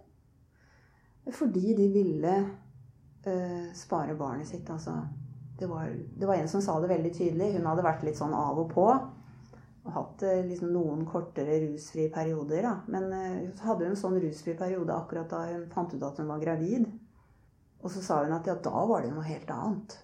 Fordi 1.33 1.75
de 1.77 1.87
ville 1.92 2.35
spare 3.75 4.14
barnet 4.19 4.49
sitt. 4.49 4.69
Altså, 4.71 4.95
det, 5.59 5.67
var, 5.67 5.88
det, 6.17 6.27
var, 6.27 6.35
en 6.35 6.49
som 6.49 6.62
sa 6.62 6.81
det 6.81 6.91
veldig 6.93 7.12
tydelig. 7.14 7.53
Hun 7.57 7.67
hadde 7.67 7.87
vært 7.87 8.05
litt 8.07 8.19
sånn 8.19 8.35
av 8.37 8.61
og 8.62 8.71
på. 8.73 8.87
Og 9.85 9.93
hatt 9.95 10.25
uh, 10.27 10.41
liksom 10.47 10.73
noen 10.75 11.05
kortere 11.09 11.61
rusfrie 11.64 12.12
perioder. 12.14 12.67
Da. 12.67 12.75
Men 12.93 13.09
uh, 13.12 13.51
så 13.57 13.71
hadde 13.71 13.87
hun 13.87 13.95
en 13.95 14.01
sånn 14.01 14.19
rusfri 14.23 14.57
periode 14.59 14.95
akkurat 14.95 15.31
da 15.33 15.45
hun 15.53 15.69
fant 15.73 15.95
ut 15.95 16.09
at 16.09 16.21
hun 16.23 16.31
var 16.31 16.43
gravid. 16.43 16.88
Og 17.83 17.93
så 17.95 18.03
sa 18.05 18.23
hun 18.25 18.37
at 18.37 18.49
ja, 18.51 18.57
da 18.62 18.85
var 18.91 19.05
det 19.05 19.12
noe 19.14 19.27
helt 19.27 19.51
annet. 19.55 19.99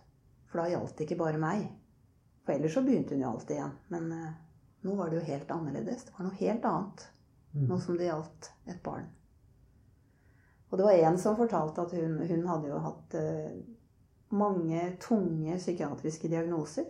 For 0.50 0.62
da 0.62 0.70
gjaldt 0.70 0.96
det 0.98 1.08
ikke 1.08 1.22
bare 1.24 1.42
meg. 1.42 1.66
For 2.44 2.54
ellers 2.54 2.76
så 2.76 2.84
begynte 2.86 3.16
hun 3.16 3.24
jo 3.24 3.32
alltid 3.34 3.56
igjen. 3.56 3.74
Men 3.90 4.12
nå 4.84 4.94
var 4.94 5.10
det 5.10 5.18
jo 5.18 5.26
helt 5.26 5.50
annerledes. 5.50 6.04
Det 6.06 6.14
var 6.14 6.28
noe 6.28 6.38
helt 6.38 6.66
annet. 6.70 7.06
Mm. 7.54 7.66
Nå 7.70 7.78
som 7.80 7.98
det 7.98 8.06
gjaldt 8.10 8.50
et 8.70 8.82
barn. 8.84 9.08
Og 10.74 10.78
det 10.78 10.84
var 10.84 10.92
en 11.06 11.18
som 11.22 11.36
fortalte 11.38 11.84
at 11.84 11.92
hun, 11.94 12.16
hun 12.26 12.46
hadde 12.50 12.66
jo 12.66 12.78
hatt 12.82 13.12
eh, 13.14 13.50
mange 14.34 14.80
tunge 14.98 15.54
psykiatriske 15.54 16.26
diagnoser. 16.32 16.88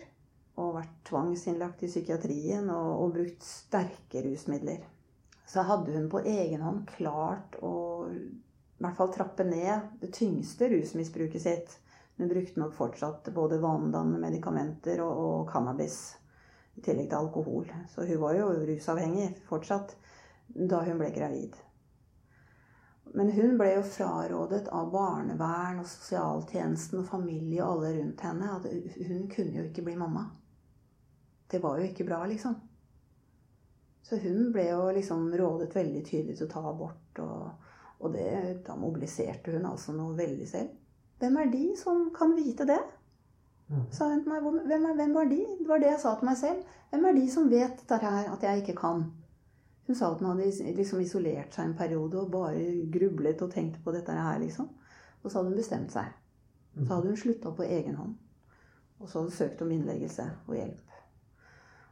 Og 0.56 0.78
vært 0.78 0.94
tvangsinnlagt 1.04 1.82
i 1.84 1.90
psykiatrien 1.90 2.70
og, 2.72 2.86
og, 3.02 3.10
brukt 3.18 3.44
sterke 3.44 4.22
rusmidler. 4.24 4.86
Så 5.44 5.66
hadde 5.68 5.92
hun 5.98 6.06
på 6.08 6.22
egen 6.24 6.64
hånd 6.64 6.86
klart 6.94 7.58
å 7.60 7.74
i 8.08 8.86
hvert 8.86 8.96
fall 8.96 9.12
trappe 9.12 9.44
ned 9.44 10.00
det 10.00 10.14
tyngste 10.16 10.70
rusmisbruket 10.72 11.44
sitt. 11.44 11.76
Hun 12.16 12.32
brukte 12.32 12.64
nok 12.64 12.72
fortsatt 12.78 13.28
både 13.36 13.60
vanedannende 13.60 14.22
medikamenter 14.24 15.04
og, 15.04 15.20
og 15.26 15.52
cannabis. 15.52 15.98
I 16.80 16.88
tillegg 16.88 17.12
til 17.12 17.20
alkohol. 17.20 17.68
Så 17.92 18.08
hun 18.08 18.24
var 18.24 18.40
jo 18.40 18.48
rusavhengig 18.64 19.28
fortsatt 19.52 19.92
da 20.48 20.80
hun 20.88 21.04
ble 21.04 21.12
gravid. 21.12 21.63
Men 23.14 23.30
hun 23.30 23.58
ble 23.58 23.68
jo 23.76 23.82
frarådet 23.86 24.68
av 24.74 24.88
barnevern 24.90 25.78
og 25.82 25.86
sosialtjenesten 25.86 26.98
og 26.98 27.06
familie 27.06 27.62
og 27.62 27.84
alle 27.84 27.92
rundt 28.00 28.24
henne 28.26 28.48
at 28.56 28.64
hun 29.06 29.28
kunne 29.30 29.60
jo 29.60 29.66
ikke 29.68 29.84
bli 29.86 29.94
mamma. 29.98 30.24
Det 31.50 31.60
var 31.62 31.78
jo 31.78 31.86
ikke 31.86 32.06
bra, 32.08 32.24
liksom. 32.26 32.56
Så 34.02 34.18
hun 34.18 34.50
ble 34.52 34.66
jo 34.66 34.88
liksom 34.96 35.28
rådet 35.38 35.70
veldig 35.76 36.02
tydelig 36.08 36.40
til 36.40 36.48
å 36.48 36.52
ta 36.56 36.64
abort, 36.72 37.22
og, 37.22 37.70
og 38.02 38.16
det, 38.16 38.26
da 38.66 38.74
mobiliserte 38.76 39.54
hun 39.54 39.70
altså 39.70 39.94
noe 39.94 40.18
veldig 40.18 40.48
selv. 40.50 40.74
Hvem 41.22 41.38
er 41.40 41.54
de 41.54 41.64
som 41.78 42.08
kan 42.16 42.34
vite 42.34 42.66
det? 42.68 42.82
Mm. 43.70 43.84
sa 43.94 44.10
hun 44.10 44.24
til 44.24 44.32
meg. 44.32 44.42
Hvem, 44.42 44.88
er, 44.90 44.94
hvem 44.98 45.14
var 45.14 45.30
de? 45.30 45.38
Det 45.60 45.68
var 45.68 45.80
det 45.80 45.92
jeg 45.92 46.00
sa 46.02 46.18
til 46.18 46.28
meg 46.28 46.36
selv. 46.42 46.74
Hvem 46.90 47.06
er 47.08 47.16
de 47.16 47.28
som 47.32 47.46
vet 47.50 47.78
dette 47.80 47.98
her, 48.02 48.26
at 48.34 48.42
jeg 48.44 48.64
ikke 48.64 48.80
kan? 48.82 49.06
Hun 49.86 49.96
sa 49.96 50.10
at 50.12 50.20
hun 50.20 50.30
hadde 50.30 50.74
liksom 50.76 51.00
isolert 51.04 51.54
seg 51.54 51.68
en 51.68 51.76
periode 51.76 52.20
og 52.20 52.30
bare 52.32 52.88
grublet 52.92 53.42
og 53.44 53.52
tenkt 53.52 53.82
på 53.84 53.92
dette 53.92 54.12
her, 54.12 54.38
liksom. 54.40 54.70
Og 55.22 55.30
så 55.30 55.38
hadde 55.38 55.50
hun 55.50 55.58
bestemt 55.58 55.92
seg. 55.92 56.12
Så 56.74 56.88
hadde 56.94 57.12
hun 57.12 57.16
slutta 57.20 57.52
på 57.54 57.62
egen 57.62 57.94
hånd. 57.94 58.14
Og 58.98 59.08
så 59.08 59.18
hadde 59.18 59.28
hun 59.28 59.36
søkt 59.36 59.62
om 59.62 59.70
innleggelse 59.70 60.30
og 60.46 60.56
hjelp. 60.56 60.96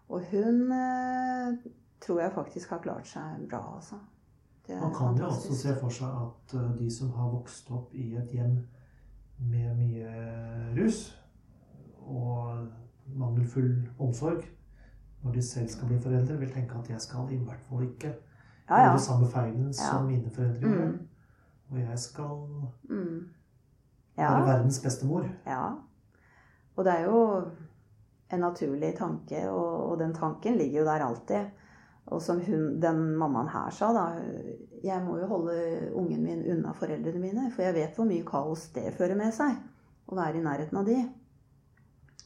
Og 0.09 0.24
hun 0.31 0.72
eh, 0.72 1.55
tror 2.00 2.20
jeg 2.20 2.33
faktisk 2.35 2.70
har 2.70 2.83
klart 2.85 3.09
seg 3.09 3.46
bra, 3.48 3.62
altså. 3.76 4.00
Det 4.66 4.81
Man 4.81 4.94
kan 4.94 5.16
jo 5.18 5.26
også 5.26 5.57
se 5.57 5.74
for 5.81 5.90
seg 5.90 6.09
at 6.09 6.55
eh, 6.55 6.78
de 6.78 6.90
som 6.90 7.11
har 7.11 7.31
vokst 7.31 7.70
opp 7.70 7.94
i 7.94 8.14
et 8.16 8.31
hjem 8.33 8.59
med 9.38 9.74
mye 9.76 10.12
rus 10.76 11.18
og 11.98 12.68
mangelfull 13.07 13.88
omsorg, 13.98 14.44
når 15.22 15.32
de 15.32 15.42
selv 15.42 15.68
skal 15.68 15.88
bli 15.88 15.98
foreldre, 16.02 16.38
vil 16.38 16.50
tenke 16.50 16.78
at 16.78 16.90
jeg 16.90 17.00
skal 17.00 17.30
i 17.32 17.37
hvert 17.37 17.61
fall 17.68 17.82
ikke 17.87 18.12
Ja, 18.70 18.76
ja. 18.76 18.88
gjøre 18.90 18.98
samme 19.00 19.26
feilen 19.30 19.72
som 19.74 20.06
mine 20.06 20.30
foreldre 20.30 20.61
gjorde. 20.61 20.87
Mm. 20.92 21.08
Og 21.70 21.78
jeg 21.78 21.98
skal 21.98 22.46
Mm. 22.88 23.28
være 24.16 24.46
verdens 24.46 24.80
beste 24.85 25.06
mor. 25.06 25.24
Ja. 25.46 25.70
Og 26.76 26.85
det 26.85 26.92
er 26.92 27.04
jo 27.04 27.42
en 28.32 28.40
naturlig 28.40 28.94
tanke, 28.98 29.50
og, 29.50 29.90
og 29.90 29.98
den 30.00 30.14
tanken 30.14 30.56
ligger 30.56 30.80
jo 30.80 30.85
der 30.87 31.04
alltid. 31.04 31.46
Og 32.06 32.22
som 32.22 32.40
hun, 32.40 32.80
den 32.82 33.16
mammaen 33.16 33.48
her 33.48 33.70
sa, 33.70 33.92
da 33.92 34.06
Jeg 34.85 35.02
må 35.04 35.18
jo 35.18 35.26
holde 35.26 35.90
ungen 35.94 36.22
min 36.24 36.40
unna 36.50 36.72
foreldrene 36.72 37.20
mine, 37.20 37.50
for 37.54 37.62
jeg 37.62 37.74
vet 37.74 37.94
hvor 37.96 38.04
mye 38.04 38.24
kaos 38.26 38.68
det 38.74 38.94
fører 38.96 39.14
med 39.14 39.30
seg. 39.32 39.54
Å 40.08 40.14
være 40.18 40.38
i 40.40 40.42
nærheten 40.42 40.78
av 40.78 40.85
de. 40.87 40.96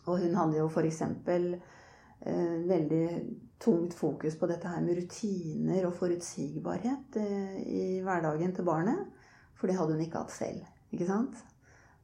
Og 0.06 0.18
hun 0.22 0.34
hadde 0.34 0.56
jo 0.58 0.68
f.eks. 0.68 1.02
Eh, 2.26 2.58
veldig 2.66 3.26
tungt 3.58 3.94
fokus 3.94 4.38
på 4.38 4.46
dette 4.46 4.68
her 4.68 4.80
med 4.82 4.98
rutiner 4.98 5.84
og 5.86 5.94
forutsigbarhet 5.94 7.18
eh, 7.20 7.60
i 7.62 7.84
hverdagen 8.02 8.54
til 8.56 8.66
barnet. 8.66 9.04
For 9.54 9.70
det 9.70 9.76
hadde 9.78 9.94
hun 9.94 10.02
ikke 10.02 10.24
hatt 10.24 10.34
selv. 10.34 10.64
Ikke 10.90 11.06
sant? 11.06 11.38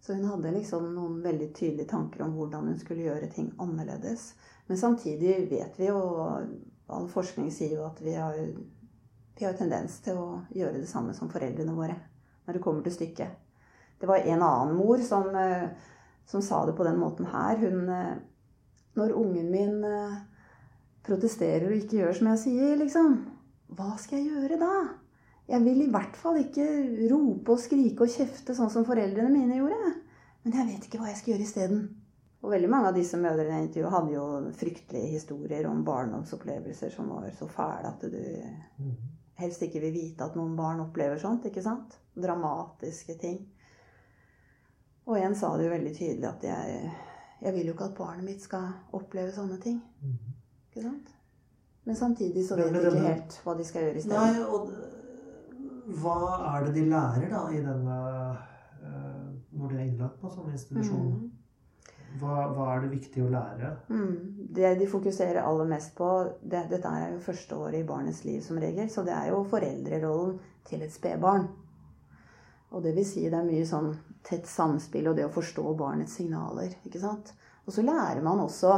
Så 0.01 0.15
hun 0.15 0.29
hadde 0.31 0.55
liksom 0.55 0.93
noen 0.95 1.19
veldig 1.25 1.51
tydelige 1.57 1.91
tanker 1.91 2.23
om 2.23 2.37
hvordan 2.39 2.71
hun 2.71 2.79
skulle 2.79 3.09
gjøre 3.09 3.33
ting 3.35 3.51
annerledes. 3.63 4.31
Men 4.71 4.79
samtidig 4.79 5.51
vet 5.51 5.79
vi 5.81 5.91
jo, 5.91 5.99
og 5.99 6.95
all 6.95 7.11
forskning 7.11 7.51
sier 7.55 7.81
jo 7.81 7.89
at 7.91 7.99
vi 8.03 8.15
har, 8.15 8.39
vi 9.39 9.47
har 9.47 9.59
tendens 9.59 9.99
til 10.07 10.23
å 10.23 10.27
gjøre 10.55 10.79
det 10.79 10.91
samme 10.91 11.19
som 11.19 11.31
foreldrene 11.35 11.75
våre 11.75 11.99
når 12.47 12.59
det 12.59 12.63
kommer 12.63 12.87
til 12.87 12.95
stykket. 12.95 13.39
Det 13.99 14.07
var 14.11 14.23
en 14.23 14.43
annen 14.43 14.77
mor 14.79 15.03
som, 15.03 15.35
eh, 15.35 15.71
som 16.31 16.43
sa 16.43 16.63
det 16.67 16.79
på 16.79 16.87
den 16.87 17.03
måten 17.03 17.27
her. 17.35 17.59
Hun 17.59 17.91
Når 18.99 19.15
ungen 19.17 19.49
min 19.53 19.79
eh, 19.89 20.19
protesterer 21.07 21.69
og 21.71 21.79
ikke 21.79 22.03
gjør 22.03 22.19
som 22.19 22.33
jeg 22.33 22.43
sier, 22.45 22.75
liksom, 22.81 23.17
hva 23.77 23.95
skal 24.01 24.21
jeg 24.21 24.35
gjøre 24.35 24.61
da? 24.61 24.75
Jeg 25.51 25.65
vil 25.65 25.83
i 25.85 25.91
hvert 25.91 26.17
fall 26.17 26.39
ikke 26.41 26.67
rope 27.11 27.57
og 27.57 27.61
skrike 27.61 28.07
og 28.07 28.13
kjefte 28.13 28.55
sånn 28.57 28.71
som 28.73 28.87
foreldrene 28.87 29.33
mine 29.33 29.59
gjorde. 29.59 29.97
Men 30.43 30.59
jeg 30.59 30.69
vet 30.71 30.87
ikke 30.87 31.01
hva 31.01 31.11
jeg 31.11 31.19
skal 31.21 31.35
gjøre 31.35 31.47
isteden. 31.49 31.83
Og 32.43 32.51
veldig 32.51 32.69
mange 32.71 32.91
av 32.91 32.97
disse 32.97 33.19
mødrene 33.21 33.59
jeg 33.59 33.69
intervjuet, 33.69 33.95
hadde 33.95 34.15
jo 34.17 34.53
fryktelige 34.59 35.11
historier 35.13 35.67
om 35.71 35.85
barndomsopplevelser 35.87 36.91
som 36.91 37.11
var 37.15 37.29
så 37.39 37.47
fæle 37.51 37.91
at 37.93 38.03
du 38.11 38.19
helst 39.39 39.63
ikke 39.63 39.83
vil 39.85 39.95
vite 39.95 40.27
at 40.27 40.35
noen 40.39 40.57
barn 40.59 40.83
opplever 40.83 41.21
sånt. 41.23 41.47
ikke 41.47 41.63
sant? 41.63 41.95
Dramatiske 42.19 43.15
ting. 43.21 43.39
Og 45.07 45.19
en 45.19 45.35
sa 45.39 45.53
det 45.57 45.67
jo 45.67 45.75
veldig 45.75 45.95
tydelig 45.95 46.29
at 46.29 46.45
jeg, 46.47 46.91
jeg 47.43 47.55
vil 47.55 47.67
jo 47.67 47.75
ikke 47.75 47.91
at 47.91 47.99
barnet 47.99 48.25
mitt 48.27 48.45
skal 48.45 48.71
oppleve 48.95 49.35
sånne 49.35 49.59
ting. 49.63 49.83
Mm. 50.03 50.33
ikke 50.71 50.87
sant? 50.87 51.13
Men 51.85 51.97
samtidig 51.99 52.47
så 52.47 52.57
vet 52.57 52.71
de 52.75 52.81
ikke 52.81 53.07
helt 53.07 53.39
hva 53.43 53.55
de 53.59 53.65
skal 53.67 53.87
gjøre 53.87 54.03
isteden. 54.03 54.19
Nei, 54.23 54.43
og 54.47 55.99
hva 56.03 56.19
er 56.53 56.67
det 56.67 56.75
de 56.77 56.89
lærer 56.91 57.31
da 57.33 57.43
i 57.51 57.63
denne 57.63 57.97
eh, 58.87 59.31
Når 59.51 59.73
de 59.73 59.79
er 59.79 59.87
innlagt 59.89 60.21
på 60.21 60.31
sånn 60.31 60.53
institusjon? 60.53 61.09
Mm. 61.17 61.31
Hva, 62.21 62.37
hva 62.53 62.69
er 62.75 62.85
det 62.85 62.93
viktig 62.93 63.25
å 63.25 63.31
lære? 63.33 63.73
Mm. 63.91 64.15
Det 64.55 64.75
de 64.79 64.89
fokuserer 64.91 65.43
aller 65.43 65.69
mest 65.71 65.95
på 65.99 66.09
det, 66.43 66.67
Dette 66.71 66.89
er 66.89 67.15
jo 67.15 67.25
første 67.25 67.57
året 67.57 67.81
i 67.81 67.89
barnets 67.89 68.23
liv 68.29 68.41
som 68.45 68.61
regel, 68.63 68.91
så 68.93 69.05
det 69.07 69.15
er 69.17 69.33
jo 69.33 69.43
foreldrerollen 69.49 70.39
til 70.69 70.85
et 70.85 70.95
spedbarn. 70.95 71.49
Og 72.73 72.83
det 72.85 72.95
vil 72.97 73.07
si 73.07 73.27
det 73.29 73.37
er 73.37 73.47
mye 73.47 73.69
sånn 73.69 73.93
tett 74.25 74.49
samspill 74.49 75.11
og 75.11 75.17
det 75.19 75.27
å 75.29 75.35
forstå 75.35 75.65
barnets 75.77 76.17
signaler. 76.19 76.73
ikke 76.87 77.01
sant? 77.03 77.35
Og 77.67 77.75
så 77.75 77.85
lærer 77.85 78.23
man 78.25 78.41
også 78.43 78.73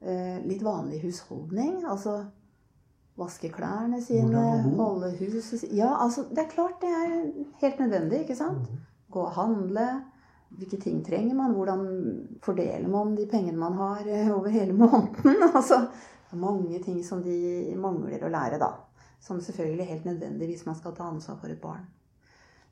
eh, 0.00 0.42
litt 0.46 0.62
vanlig 0.64 1.02
husholdning. 1.04 1.82
Altså 1.84 2.20
vaske 3.16 3.48
klærne 3.52 4.00
sine, 4.04 4.42
holde 4.76 5.14
huset 5.20 5.64
Ja, 5.72 5.94
altså 6.04 6.26
det 6.30 6.44
er 6.44 6.52
klart 6.52 6.82
det 6.82 6.90
er 6.92 7.14
helt 7.62 7.80
nødvendig, 7.80 8.24
ikke 8.24 8.36
sant? 8.36 8.68
Mm. 8.68 8.84
gå 9.10 9.22
og 9.22 9.32
handle. 9.32 9.86
Hvilke 10.56 10.78
ting 10.80 11.00
trenger 11.04 11.34
man? 11.34 11.54
Hvordan 11.56 11.86
fordeler 12.44 12.88
man 12.88 13.16
de 13.16 13.26
pengene 13.26 13.58
man 13.58 13.72
har 13.80 14.06
eh, 14.06 14.30
over 14.30 14.48
hele 14.48 14.72
måneden? 14.72 15.42
Altså, 15.54 15.80
det 16.26 16.36
er 16.36 16.42
mange 16.42 16.78
ting 16.84 17.02
som 17.04 17.22
de 17.22 17.74
mangler 17.80 18.22
å 18.22 18.30
lære, 18.30 18.60
da. 18.62 18.72
Som 19.20 19.40
selvfølgelig 19.40 19.82
er 19.82 19.92
helt 19.94 20.04
nødvendig 20.04 20.52
hvis 20.52 20.66
man 20.66 20.76
skal 20.78 20.94
ta 20.94 21.08
ansvar 21.08 21.38
for 21.40 21.50
et 21.50 21.60
barn. 21.60 21.86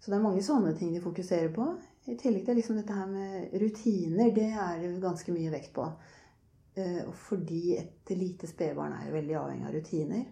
Så 0.04 0.10
det 0.12 0.18
er 0.18 0.24
mange 0.26 0.42
sånne 0.44 0.74
ting 0.76 0.90
de 0.92 1.00
fokuserer 1.00 1.48
på. 1.54 1.64
I 2.12 2.18
tillegg 2.20 2.44
til 2.44 2.58
liksom 2.58 2.76
dette 2.76 2.92
her 2.92 3.06
med 3.08 3.54
rutiner, 3.56 4.34
det 4.36 4.50
er 4.52 4.82
det 4.82 4.98
ganske 5.00 5.32
mye 5.32 5.52
vekt 5.54 5.70
på. 5.72 5.86
Eh, 6.76 7.06
Fordi 7.24 7.78
et 7.78 8.12
lite 8.12 8.50
spedbarn 8.50 8.92
er 8.98 9.14
veldig 9.14 9.38
avhengig 9.40 9.64
av 9.70 9.72
rutiner. 9.78 10.26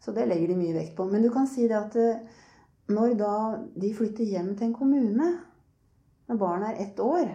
Så 0.00 0.12
det 0.16 0.24
legger 0.28 0.48
de 0.48 0.56
mye 0.56 0.76
vekt 0.76 0.96
på. 0.96 1.04
Men 1.12 1.22
du 1.24 1.28
kan 1.32 1.46
si 1.48 1.68
det 1.68 1.76
at 1.76 1.98
eh, 2.00 2.40
når 2.92 3.14
da 3.20 3.34
de 3.76 3.92
flytter 3.96 4.32
hjem 4.32 4.54
til 4.56 4.70
en 4.70 4.76
kommune, 4.76 5.28
når 6.28 6.40
barnet 6.40 6.70
er 6.70 6.86
ett 6.86 7.04
år, 7.04 7.34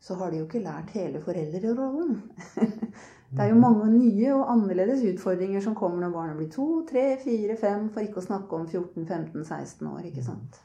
så 0.00 0.16
har 0.20 0.32
de 0.32 0.40
jo 0.40 0.48
ikke 0.48 0.64
lært 0.64 0.96
hele 0.96 1.20
foreldrerollen. 1.24 2.18
Det 3.34 3.42
er 3.42 3.50
jo 3.50 3.58
mange 3.58 3.88
nye 3.90 4.34
og 4.34 4.44
annerledes 4.52 5.02
utfordringer 5.10 5.60
som 5.60 5.74
kommer 5.74 6.00
når 6.04 6.12
barnet 6.14 6.36
blir 6.38 6.50
to, 6.54 6.66
tre, 6.90 7.16
fire, 7.24 7.56
fem, 7.58 7.88
for 7.90 8.00
ikke 8.06 8.20
å 8.22 8.26
snakke 8.28 8.54
om 8.56 8.66
14, 8.68 9.06
15, 9.08 9.44
16 9.44 9.88
år, 9.90 10.04
ikke 10.06 10.22
sant. 10.22 10.60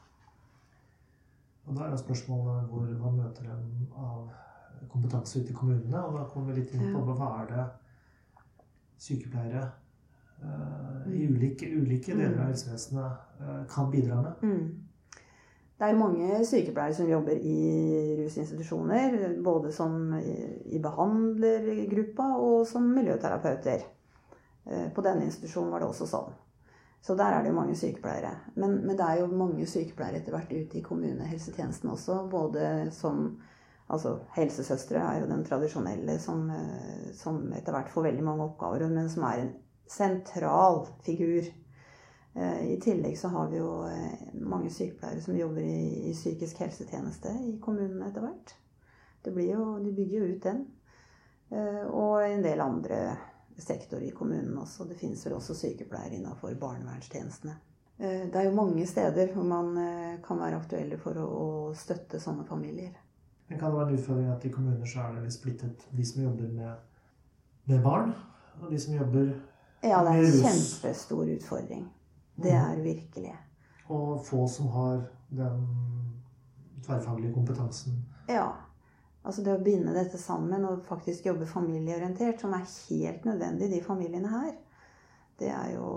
Og 1.66 1.76
da 1.78 1.86
er 1.88 1.92
jo 1.96 1.98
spørsmålet 2.02 2.68
hvor 2.70 2.86
man 3.02 3.18
møter 3.24 3.44
dem 3.50 3.88
av 3.98 4.30
kompetanse 4.90 5.42
ute 5.42 5.52
i 5.54 5.58
kommunene. 5.58 6.02
Og 6.04 6.18
da 6.18 6.24
kommer 6.30 6.54
vi 6.54 6.62
litt 6.62 6.74
inn 6.74 6.94
på 6.94 7.02
hva 7.10 7.30
er 7.42 7.50
det 7.54 7.66
sykepleiere 9.00 9.64
uh, 10.44 11.10
i 11.14 11.26
Mm. 11.28 11.36
ulike, 11.36 11.68
ulike 11.82 12.14
deler 12.14 12.38
av 12.38 12.46
Mm. 12.46 12.48
helsevesenet 12.48 13.12
uh, 13.42 13.66
kan 13.70 13.92
bidra 13.92 14.22
med. 14.22 14.34
Mm. 14.44 14.89
Det 15.80 15.88
er 15.88 15.96
mange 15.96 16.42
sykepleiere 16.44 16.96
som 16.98 17.08
jobber 17.08 17.40
i 17.40 17.60
rusinstitusjoner, 18.20 19.38
både 19.44 19.72
som 19.72 20.12
i 20.20 20.80
behandlergruppa 20.84 22.34
og 22.36 22.66
som 22.68 22.90
miljøterapeuter. 22.98 23.86
Eh, 24.68 24.90
På 24.96 25.06
denne 25.06 25.30
institusjonen 25.30 25.72
var 25.72 25.80
det 25.80 25.88
også 25.88 26.08
sånn. 26.10 26.34
Så 27.02 27.16
der 27.16 27.32
er 27.32 27.44
det 27.44 27.54
jo 27.54 27.60
mange 27.62 27.78
sykepleiere. 27.80 28.34
Men, 28.60 28.82
men 28.84 28.98
det 29.00 29.06
er 29.06 29.22
jo 29.22 29.30
mange 29.32 29.68
sykepleiere 29.72 30.20
etter 30.20 30.36
hvert 30.36 30.52
ute 30.52 30.82
i 30.82 30.84
kommunehelsetjenesten 30.84 31.96
også. 31.96 32.26
Både 32.32 32.66
som 32.92 33.40
Altså 33.90 34.20
helsesøstre 34.36 35.02
er 35.02 35.24
jo 35.24 35.30
den 35.32 35.40
tradisjonelle 35.48 36.20
som, 36.22 36.44
eh, 36.54 37.08
som 37.18 37.40
etter 37.58 37.74
hvert 37.74 37.90
får 37.90 38.04
veldig 38.06 38.26
mange 38.28 38.46
oppgaver, 38.46 38.86
men 38.92 39.10
som 39.10 39.24
er 39.26 39.40
en 39.42 39.56
sentral 39.90 40.84
figur. 41.06 41.48
Eh, 42.34 42.72
I 42.74 42.80
tillegg 42.82 43.18
så 43.18 43.28
har 43.28 43.48
vi 43.50 43.58
jo 43.58 43.84
eh, 43.88 44.34
mange 44.34 44.70
sykepleiere 44.70 45.22
som 45.22 45.38
jobber 45.38 45.62
i, 45.62 46.10
i 46.10 46.14
psykisk 46.14 46.62
helsetjeneste 46.64 47.34
i 47.48 47.56
kommunene 47.62 48.10
etter 48.10 48.26
hvert. 48.26 48.54
Det 49.24 49.34
blir 49.36 49.52
jo, 49.56 49.64
de 49.84 49.94
bygger 49.96 50.20
jo 50.20 50.30
ut 50.34 50.44
den. 50.44 50.62
Eh, 51.50 51.82
Og 51.88 52.22
en 52.24 52.46
del 52.46 52.62
andre 52.62 53.02
sektorer 53.60 54.08
i 54.08 54.16
kommunen 54.16 54.58
også. 54.58 54.86
Det 54.88 55.00
finnes 55.00 55.26
vel 55.26 55.36
også 55.36 55.58
sykepleiere 55.58 56.16
innenfor 56.20 56.54
barnevernstjenestene. 56.60 57.58
Det 58.00 58.32
er 58.40 58.46
jo 58.46 58.54
mange 58.56 58.86
steder 58.88 59.34
hvor 59.34 59.44
man 59.44 59.74
kan 60.24 60.40
være 60.40 60.56
aktuelle 60.62 60.96
for 61.02 61.18
å, 61.20 61.26
å 61.28 61.48
støtte 61.76 62.16
sånne 62.24 62.46
familier. 62.48 62.94
Men 63.50 63.60
kan 63.60 63.74
det 63.74 63.80
være 63.82 63.90
en 63.90 63.98
utfordring 63.98 64.30
at 64.32 64.46
i 64.48 64.52
kommuner 64.54 64.88
så 64.88 65.02
er 65.04 65.18
det 65.18 65.26
litt 65.26 65.36
splittet 65.36 65.84
de 65.92 66.06
som 66.08 66.22
jobber 66.24 66.54
med, 66.54 66.78
med 67.68 67.84
barn, 67.84 68.14
og 68.62 68.72
de 68.72 68.80
som 68.80 68.96
jobber 68.96 69.34
Ja, 69.84 70.00
det 70.08 70.14
er 70.14 70.24
en 70.30 70.40
kjempestor 70.46 71.34
utfordring. 71.36 71.90
Det 72.44 72.56
er 72.56 72.82
virkelig. 72.84 73.36
og 73.90 74.26
få 74.26 74.48
som 74.48 74.68
har 74.68 75.00
den 75.30 75.64
tverrfaglige 76.86 77.34
kompetansen. 77.34 77.94
Ja. 78.30 78.52
Altså 79.24 79.44
det 79.44 79.56
å 79.58 79.64
binde 79.64 79.94
dette 79.94 80.18
sammen 80.22 80.64
og 80.66 80.86
faktisk 80.88 81.26
jobbe 81.26 81.48
familieorientert, 81.50 82.40
som 82.42 82.54
er 82.56 82.68
helt 82.90 83.26
nødvendig 83.26 83.68
i 83.68 83.74
de 83.74 83.82
familiene 83.84 84.30
her, 84.32 84.54
det 85.40 85.50
er 85.52 85.74
jo 85.74 85.90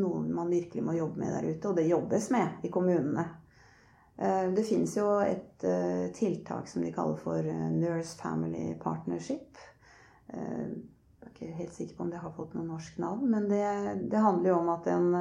noe 0.00 0.22
man 0.24 0.50
virkelig 0.50 0.82
må 0.86 0.94
jobbe 0.96 1.20
med 1.22 1.32
der 1.34 1.50
ute. 1.50 1.68
Og 1.68 1.76
det 1.76 1.88
jobbes 1.90 2.30
med 2.34 2.64
i 2.66 2.72
kommunene. 2.72 3.26
Eh, 4.16 4.50
det 4.56 4.66
fins 4.68 4.96
jo 4.96 5.06
et 5.24 5.64
eh, 5.66 6.10
tiltak 6.16 6.68
som 6.68 6.84
de 6.84 6.92
kaller 6.94 7.20
for 7.20 7.44
eh, 7.44 7.66
Nurse 7.72 8.18
Family 8.20 8.74
Partnership. 8.80 9.66
Ikke 11.40 11.56
helt 11.56 11.72
sikker 11.74 11.96
på 11.96 12.04
om 12.04 12.10
det 12.12 12.20
har 12.20 12.34
fått 12.36 12.52
noe 12.54 12.66
norsk 12.68 12.98
navn, 13.00 13.24
men 13.32 13.48
det, 13.48 13.64
det 14.12 14.20
handler 14.20 14.52
jo 14.52 14.58
om 14.60 14.68
at, 14.74 14.88
en, 14.92 15.14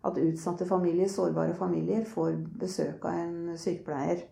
at, 0.00 0.20
utsatte 0.22 0.64
familier, 0.68 1.10
sårbare 1.12 1.52
familier, 1.58 2.06
får 2.08 2.38
besøk 2.62 3.04
av 3.04 3.20
en 3.20 3.58
sykepleier 3.60 4.24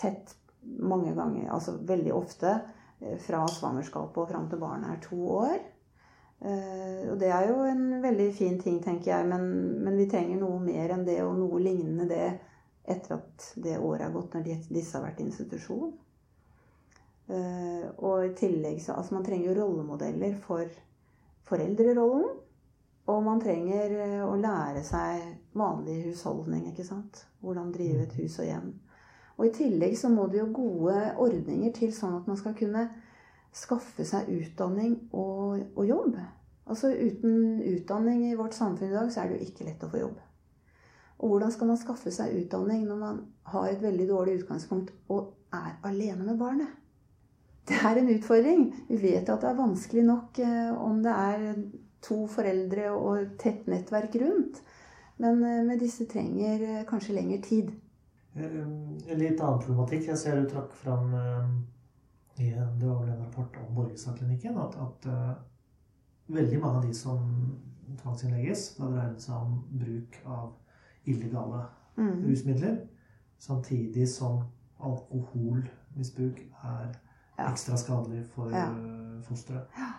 tett 0.00 0.34
mange 0.60 1.14
ganger, 1.14 1.48
altså 1.52 1.76
veldig 1.88 2.12
ofte, 2.12 2.54
fra 3.24 3.46
svangerskapet 3.48 4.18
og 4.20 4.28
fram 4.28 4.48
til 4.50 4.60
barnet 4.60 4.92
er 4.92 5.02
to 5.04 5.18
år. 5.38 5.60
Og 6.40 7.16
det 7.20 7.30
er 7.32 7.48
jo 7.48 7.62
en 7.68 8.00
veldig 8.02 8.28
fin 8.36 8.58
ting, 8.60 8.78
tenker 8.84 9.12
jeg, 9.12 9.28
men, 9.28 9.46
men, 9.84 9.96
vi 9.96 10.08
trenger 10.08 10.40
noe 10.40 10.60
mer 10.64 10.94
enn 10.94 11.06
det, 11.08 11.18
og 11.24 11.38
noe 11.40 11.60
lignende 11.60 12.08
det 12.10 12.26
etter 12.90 13.18
at 13.18 13.50
det 13.60 13.78
året 13.78 14.06
er 14.06 14.14
gått, 14.14 14.34
når 14.34 14.68
disse 14.72 14.96
har 14.96 15.04
vært 15.04 15.20
i 15.20 15.28
institusjon. 15.28 15.92
Og 17.30 18.24
i 18.26 18.32
tillegg 18.34 18.80
så 18.82 18.96
Altså, 18.98 19.14
man 19.14 19.24
trenger 19.24 19.52
jo 19.52 19.58
rollemodeller 19.60 20.36
for 20.42 20.64
foreldrerollen. 21.46 22.30
Og 23.10 23.22
man 23.26 23.40
trenger 23.42 23.94
å 24.26 24.36
lære 24.38 24.82
seg 24.86 25.22
vanlig 25.58 25.96
husholdning, 26.08 26.68
ikke 26.70 26.86
sant. 26.86 27.24
Hvordan 27.42 27.72
drive 27.74 28.04
et 28.04 28.16
hus 28.20 28.38
og 28.42 28.46
hjem. 28.46 28.72
Og 29.40 29.46
i 29.48 29.54
tillegg 29.56 29.96
så 29.96 30.10
må 30.12 30.26
det 30.28 30.42
jo 30.42 30.50
gode 30.52 30.98
ordninger 31.18 31.72
til 31.72 31.94
sånn 31.96 32.18
at 32.18 32.26
man 32.28 32.36
skal 32.38 32.52
kunne 32.58 32.84
skaffe 33.56 34.04
seg 34.06 34.28
utdanning 34.30 34.98
og, 35.10 35.62
og, 35.74 35.84
jobb. 35.88 36.18
Altså 36.70 36.92
Uten 36.92 37.62
utdanning 37.66 38.26
i 38.28 38.36
vårt 38.38 38.54
samfunn 38.54 38.92
i 38.92 38.94
dag, 38.94 39.08
så 39.10 39.22
er 39.22 39.30
det 39.30 39.40
jo 39.40 39.48
ikke 39.48 39.66
lett 39.66 39.86
å 39.86 39.88
få 39.90 40.02
jobb. 40.02 40.18
Og 41.20 41.32
hvordan 41.32 41.52
skal 41.52 41.72
man 41.72 41.80
skaffe 41.80 42.12
seg 42.14 42.36
utdanning 42.36 42.84
når 42.88 43.00
man 43.00 43.24
har 43.52 43.68
et 43.68 43.82
veldig 43.82 44.06
dårlig 44.08 44.36
utgangspunkt 44.42 44.92
og 45.08 45.32
er 45.56 45.72
alene 45.88 46.28
med 46.28 46.38
barnet? 46.40 46.76
Det 47.68 47.76
er 47.86 48.00
en 48.00 48.10
utfordring. 48.14 48.64
Vi 48.88 48.98
vet 49.02 49.28
at 49.28 49.42
det 49.42 49.50
er 49.50 49.58
vanskelig 49.58 50.04
nok 50.06 50.40
eh, 50.42 50.70
om 50.74 51.02
det 51.04 51.12
er 51.12 51.44
to 52.04 52.24
foreldre 52.30 52.90
og 52.96 53.36
tett 53.40 53.68
nettverk 53.70 54.16
rundt. 54.22 54.62
Men, 55.20 55.38
med 55.42 55.66
men 55.68 55.80
disse 55.80 56.08
trenger 56.08 56.64
eh, 56.66 56.84
kanskje 56.88 57.18
lengre 57.18 57.40
tid. 57.44 57.70
En 58.40 59.18
litt 59.18 59.40
annen 59.42 59.60
problematikk. 59.60 60.08
Jeg 60.08 60.18
ser 60.18 60.40
du 60.40 60.48
trakk 60.48 60.72
fram 60.78 61.10
i 62.40 62.52
det 62.54 62.86
var 62.86 63.02
vel 63.02 63.10
en 63.10 63.24
rapport 63.24 63.56
om 63.60 63.74
Borgestadklinikken 63.74 64.56
at, 64.62 64.76
at 64.80 65.08
veldig 66.30 66.60
mange 66.62 66.78
av 66.78 66.86
de 66.86 66.94
som 66.94 67.26
tvangsinnlegges, 68.00 68.64
da 68.78 68.88
dreier 68.88 69.12
det 69.14 69.24
seg 69.24 69.36
om 69.36 69.58
bruk 69.82 70.18
av 70.24 70.52
illegale 71.10 71.64
mm. 71.96 72.16
rusmidler, 72.26 72.80
samtidig 73.38 74.08
som 74.08 74.42
alkoholmisbruk 74.80 76.42
er. 76.62 76.92
Ekstra 77.48 77.78
skadelig 77.80 78.24
for 78.34 78.52
uh, 78.52 79.22
fosteret. 79.26 79.66
Ja. 79.78 79.90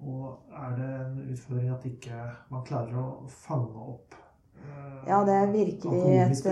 Og 0.00 0.52
er 0.56 0.76
det 0.78 0.90
en 0.96 1.18
utfordring 1.32 1.72
at 1.74 1.86
ikke 1.88 2.20
man 2.52 2.64
klarer 2.64 2.96
å 2.96 3.08
fange 3.28 3.82
opp 3.94 4.14
uh, 4.16 5.02
ja, 5.08 5.18
det 5.28 5.34
er 5.36 5.50
virkelig 5.52 6.00
et, 6.14 6.46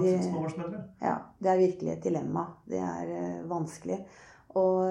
de, 0.00 0.78
ja, 1.02 1.18
det 1.40 1.52
er 1.52 1.60
virkelig 1.60 1.92
et 1.92 2.08
dilemma. 2.08 2.46
Det 2.68 2.80
er 2.80 3.12
uh, 3.12 3.44
vanskelig. 3.50 4.00
Og 4.56 4.82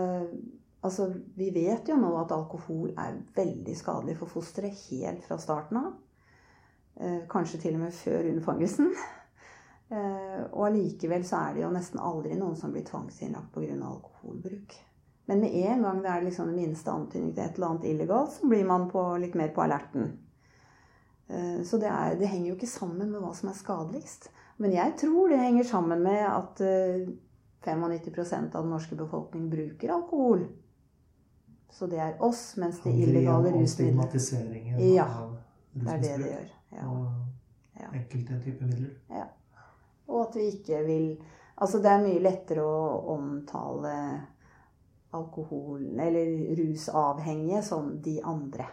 altså, 0.86 1.10
vi 1.38 1.50
vet 1.54 1.90
jo 1.90 1.98
nå 1.98 2.12
at 2.20 2.34
alkohol 2.36 2.92
er 3.02 3.18
veldig 3.38 3.78
skadelig 3.78 4.18
for 4.20 4.30
fosteret 4.30 4.78
helt 4.92 5.26
fra 5.26 5.40
starten 5.42 5.82
av. 5.82 5.94
Eh, 6.96 7.22
kanskje 7.30 7.60
til 7.60 7.76
og 7.76 7.80
med 7.80 7.94
før 7.94 8.32
unnfangelsen. 8.32 8.92
Eh, 9.86 10.44
og 10.52 10.64
allikevel 10.66 11.26
så 11.28 11.44
er 11.46 11.52
det 11.54 11.62
jo 11.62 11.68
nesten 11.70 12.00
aldri 12.02 12.38
noen 12.40 12.56
som 12.58 12.72
blir 12.74 12.86
tvangsinnlagt 12.88 13.52
pga. 13.54 13.76
alkoholbruk. 13.86 14.74
Men 15.26 15.42
med 15.42 15.56
en 15.56 15.82
gang 15.84 16.02
det 16.04 16.12
er 16.12 16.26
liksom 16.26 16.52
det 16.52 16.60
minste 16.60 16.92
antydning 16.94 17.34
til 17.34 17.44
et 17.44 17.58
eller 17.58 17.74
annet 17.74 17.88
illegalt, 17.90 18.34
så 18.36 18.50
blir 18.50 18.66
man 18.68 18.90
på, 18.92 19.04
litt 19.22 19.38
mer 19.38 19.54
på 19.56 19.64
alerten. 19.66 20.12
Eh, 21.28 21.62
så 21.66 21.80
det, 21.82 21.90
er, 21.90 22.18
det, 22.20 22.30
henger 22.30 22.52
jo 22.52 22.58
ikke 22.60 22.70
sammen 22.70 23.10
med 23.10 23.24
hva 23.24 23.32
som 23.38 23.50
er 23.50 23.58
skadeligst. 23.58 24.30
Men 24.62 24.76
jeg 24.76 24.94
tror 25.02 25.34
det 25.34 25.42
henger 25.42 25.68
sammen 25.68 26.04
med 26.06 26.22
at 26.30 26.62
95% 27.66 28.54
av 28.56 28.62
den 28.62 28.72
norske 28.72 28.96
befolkning 28.96 29.50
bruker 29.52 29.96
alkohol. 29.98 30.46
Så 31.76 31.90
det 31.92 32.00
er 32.00 32.22
oss, 32.24 32.54
mens 32.62 32.80
det 32.86 32.94
illegale 32.94 33.52
rusmidler 33.52 34.14
Ja, 34.80 35.08
det 35.74 35.90
er 35.92 36.04
det 36.04 36.14
det 36.22 36.30
gjør. 36.30 36.52
Ja. 36.78 36.86
Og 36.88 37.96
enkelte 37.96 38.38
typer 38.46 38.70
midler. 38.70 38.94
Ja. 39.12 39.26
Og 40.08 40.28
at 40.28 40.38
vi 40.40 40.52
ikke 40.54 40.84
vil 40.86 41.10
Altså, 41.56 41.80
det 41.80 41.88
er 41.88 42.02
mye 42.04 42.20
lettere 42.20 42.64
å 42.68 43.14
omtale 43.14 43.92
alkohol 45.16 46.00
eller 46.00 46.56
rusavhengige 46.60 47.64
som 47.66 47.94
de 48.04 48.20
andre. 48.24 48.68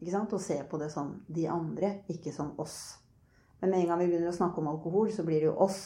Ikke 0.00 0.12
sant? 0.12 0.34
Og 0.36 0.42
se 0.42 0.60
på 0.68 0.80
det 0.80 0.90
som 0.92 1.14
de 1.26 1.48
andre, 1.48 1.98
ikke 2.12 2.32
som 2.32 2.52
oss. 2.60 2.78
Men 3.60 3.72
med 3.72 3.80
en 3.80 3.92
gang 3.92 4.02
vi 4.02 4.10
begynner 4.10 4.32
å 4.32 4.36
snakke 4.36 4.60
om 4.60 4.68
alkohol, 4.74 5.08
så 5.12 5.24
blir 5.24 5.40
det 5.40 5.50
jo 5.50 5.56
oss 5.64 5.80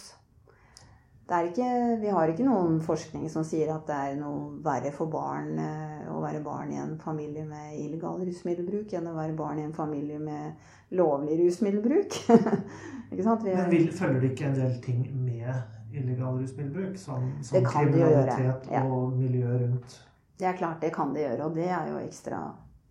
ikke, 1.30 1.66
vi 2.02 2.10
har 2.10 2.30
ikke 2.32 2.42
noen 2.42 2.80
forskning 2.82 3.28
som 3.30 3.44
sier 3.46 3.70
at 3.70 3.86
det 3.86 3.94
er 3.96 4.16
noe 4.18 4.58
verre 4.64 4.90
for 4.90 5.06
barn 5.12 5.52
eh, 5.62 6.08
å 6.10 6.18
være 6.22 6.42
barn 6.42 6.72
i 6.74 6.80
en 6.82 6.96
familie 6.98 7.44
med 7.46 7.76
illegal 7.78 8.18
rusmiddelbruk 8.26 8.90
enn 8.98 9.06
å 9.06 9.14
være 9.14 9.36
barn 9.38 9.60
i 9.60 9.66
en 9.68 9.76
familie 9.76 10.18
med 10.18 10.58
lovlig 10.98 11.38
rusmiddelbruk. 11.38 12.18
Men 13.14 13.70
vil, 13.70 13.92
følger 13.94 14.20
det 14.24 14.32
ikke 14.32 14.48
en 14.50 14.58
del 14.58 14.74
ting 14.82 15.06
med 15.14 15.46
illegal 15.92 16.38
rusmiddelbruk? 16.38 16.98
Som, 16.98 17.32
som 17.42 17.64
kriminalitet 17.64 18.68
ja. 18.70 18.84
og 18.84 19.12
miljø 19.18 19.58
rundt? 19.58 19.96
Det 20.38 20.46
er 20.46 20.56
klart, 20.56 20.80
det 20.82 20.94
kan 20.94 21.14
det 21.14 21.26
gjøre. 21.26 21.44
Og 21.44 21.56
det 21.56 21.68
er 21.68 21.88
jo 21.92 21.98
ekstra 21.98 22.40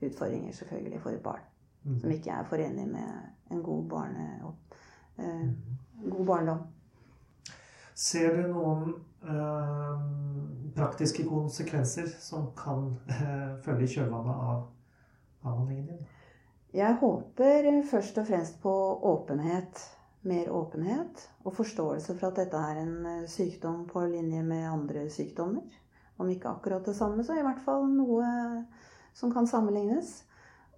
utfordringer 0.01 0.53
selvfølgelig 0.53 1.01
for 1.01 1.21
barn. 1.23 1.45
Mm. 1.83 1.99
Som 1.99 2.11
ikke 2.11 2.31
er 2.31 2.43
forenlig 2.43 2.87
med 2.87 3.07
en 3.51 3.63
god, 3.63 3.83
barne, 3.89 4.53
eh, 5.17 5.25
mm. 5.25 6.11
god 6.11 6.25
barndom. 6.25 6.59
Ser 7.95 8.35
du 8.35 8.47
noen 8.53 8.93
eh, 9.23 10.03
praktiske 10.75 11.25
konsekvenser 11.27 12.07
som 12.19 12.51
kan 12.57 12.93
eh, 13.09 13.57
følge 13.65 13.87
i 13.87 13.93
kjølvannet 13.95 14.43
av 14.51 14.61
avhandlingen 15.43 15.87
din? 15.87 16.05
Jeg 16.73 16.99
håper 17.01 17.81
først 17.89 18.17
og 18.21 18.27
fremst 18.27 18.61
på 18.61 18.73
åpenhet. 19.09 19.81
Mer 20.27 20.49
åpenhet 20.51 21.21
og 21.45 21.53
forståelse 21.55 22.17
for 22.17 22.29
at 22.29 22.41
dette 22.41 22.59
er 22.59 22.81
en 22.81 22.95
eh, 23.07 23.27
sykdom 23.31 23.85
på 23.87 24.03
linje 24.11 24.41
med 24.43 24.67
andre 24.67 25.05
sykdommer. 25.13 25.67
Om 26.19 26.31
ikke 26.33 26.51
akkurat 26.51 26.85
det 26.85 26.97
samme, 26.97 27.23
så 27.23 27.37
i 27.39 27.45
hvert 27.45 27.61
fall 27.63 27.85
noe 27.87 28.25
som 29.15 29.31
kan 29.31 29.47
sammenlignes. 29.47 30.17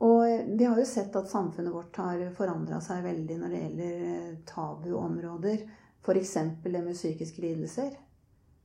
Og 0.01 0.25
vi 0.57 0.65
har 0.65 0.77
jo 0.77 0.85
sett 0.85 1.15
at 1.17 1.29
samfunnet 1.29 1.73
vårt 1.73 1.97
har 2.01 2.21
forandra 2.37 2.79
seg 2.81 3.03
veldig 3.05 3.37
når 3.37 3.51
det 3.53 3.59
gjelder 3.63 4.05
eh, 4.11 4.37
tabuområder 4.49 5.65
F.eks. 6.01 6.33
det 6.63 6.81
med 6.81 6.95
psykiske 6.95 7.41
lidelser. 7.41 7.91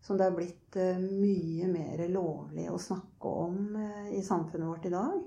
Som 0.01 0.17
det 0.17 0.25
har 0.25 0.37
blitt 0.37 0.77
eh, 0.81 0.97
mye 0.97 1.69
mer 1.69 2.01
lovlig 2.09 2.71
å 2.73 2.81
snakke 2.81 3.29
om 3.29 3.77
eh, 3.77 4.15
i 4.17 4.23
samfunnet 4.25 4.71
vårt 4.71 4.89
i 4.89 4.95
dag. 4.95 5.19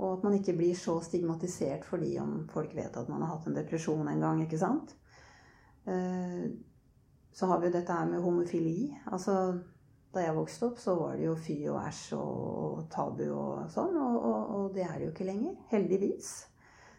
Og 0.00 0.16
at 0.16 0.24
man 0.24 0.38
ikke 0.38 0.56
blir 0.56 0.76
så 0.78 0.96
stigmatisert 1.04 1.84
fordi 1.84 2.14
om 2.22 2.46
folk 2.50 2.72
vet 2.76 2.96
at 2.96 3.08
man 3.12 3.20
har 3.22 3.34
hatt 3.34 3.50
en 3.50 3.56
depresjon 3.58 4.08
en 4.08 4.24
gang. 4.24 4.40
ikke 4.42 4.60
sant? 4.60 4.94
Eh, 5.84 6.48
så 7.32 7.46
har 7.46 7.60
vi 7.60 7.68
jo 7.68 7.74
dette 7.76 7.92
her 7.92 8.08
med 8.08 8.24
homofili. 8.24 8.88
Altså, 9.12 9.34
da 10.14 10.24
jeg 10.24 10.34
vokste 10.34 10.70
opp, 10.70 10.80
så 10.82 10.96
var 10.98 11.18
det 11.18 11.28
jo 11.28 11.36
fy 11.38 11.56
og 11.70 11.78
æsj 11.84 12.04
og 12.18 12.80
tabu 12.90 13.26
og 13.28 13.70
sånn. 13.70 13.94
Og, 14.00 14.16
og, 14.18 14.40
og, 14.56 14.64
det 14.74 14.86
er 14.86 14.96
det 14.96 15.06
jo 15.06 15.12
ikke 15.12 15.28
lenger. 15.28 15.54
Heldigvis. 15.70 16.32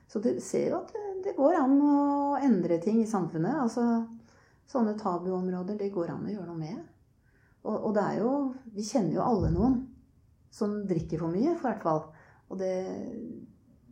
Så 0.07 0.21
du 0.23 0.31
ser 0.43 0.71
jo 0.71 0.79
at 0.79 0.93
det, 1.25 1.35
går 1.37 1.57
an 1.59 1.77
å 1.83 1.99
endre 2.39 2.79
ting 2.83 3.01
i 3.03 3.09
samfunnet. 3.09 3.63
Altså, 3.65 3.85
Sånne 4.71 4.93
tabuområder, 4.95 5.75
det 5.75 5.89
går 5.91 6.13
an 6.13 6.27
å 6.29 6.31
gjøre 6.31 6.47
noe 6.47 6.59
med. 6.61 6.77
Og, 7.65 7.73
og, 7.75 7.89
det 7.97 8.03
er 8.05 8.21
jo 8.21 8.29
Vi 8.71 8.85
kjenner 8.87 9.17
jo 9.17 9.25
alle 9.25 9.49
noen 9.51 9.73
som 10.51 10.77
drikker 10.87 11.19
for 11.19 11.33
mye, 11.33 11.57
for 11.59 11.67
hvert 11.67 11.83
fall. 11.83 11.99
Og 12.51 12.59
det, 12.59 12.75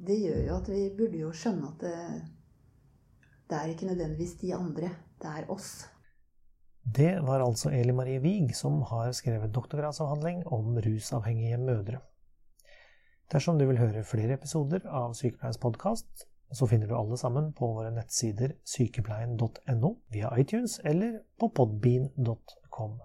det 0.07 0.17
gjør 0.19 0.41
jo 0.47 0.57
at 0.59 0.69
vi 0.71 0.81
burde 0.97 1.21
jo 1.21 1.31
skjønne 1.35 1.71
at 1.71 1.85
det, 1.85 1.95
det 3.49 3.57
er 3.57 3.71
ikke 3.71 3.87
nødvendigvis 3.89 4.35
de 4.41 4.53
andre. 4.55 4.91
Det 5.19 5.31
er 5.31 5.49
oss. 5.51 5.71
Det 6.83 7.11
var 7.25 7.43
altså 7.43 7.69
Eli 7.75 7.93
Marie 7.93 8.21
Wiig 8.23 8.55
som 8.57 8.81
har 8.89 9.11
skrevet 9.13 9.53
doktorgradsavhandling 9.55 10.45
om 10.47 10.77
rusavhengige 10.85 11.57
mødre. 11.61 11.99
Dersom 13.29 13.59
du 13.59 13.67
vil 13.69 13.77
høre 13.77 14.03
flere 14.03 14.33
episoder 14.39 14.87
av 14.89 15.13
Sykepleiens 15.13 15.61
podkast, 15.61 16.27
Så 16.51 16.67
finner 16.67 16.87
du 16.87 16.95
alle 16.97 17.17
sammen 17.17 17.51
på 17.53 17.67
våre 17.75 17.91
nettsider 17.93 18.55
sykepleien.no, 18.65 19.91
via 20.09 20.31
iTunes 20.41 20.79
eller 20.81 21.19
på 21.37 21.51
podbean.com. 21.53 22.97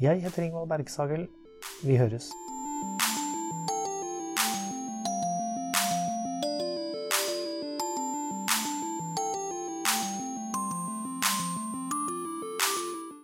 Jeg 0.00 0.20
heter 0.26 0.42
Ingvald 0.42 0.68
Bergsagel. 0.68 1.28
Vi 1.86 1.96
høres. 1.96 2.28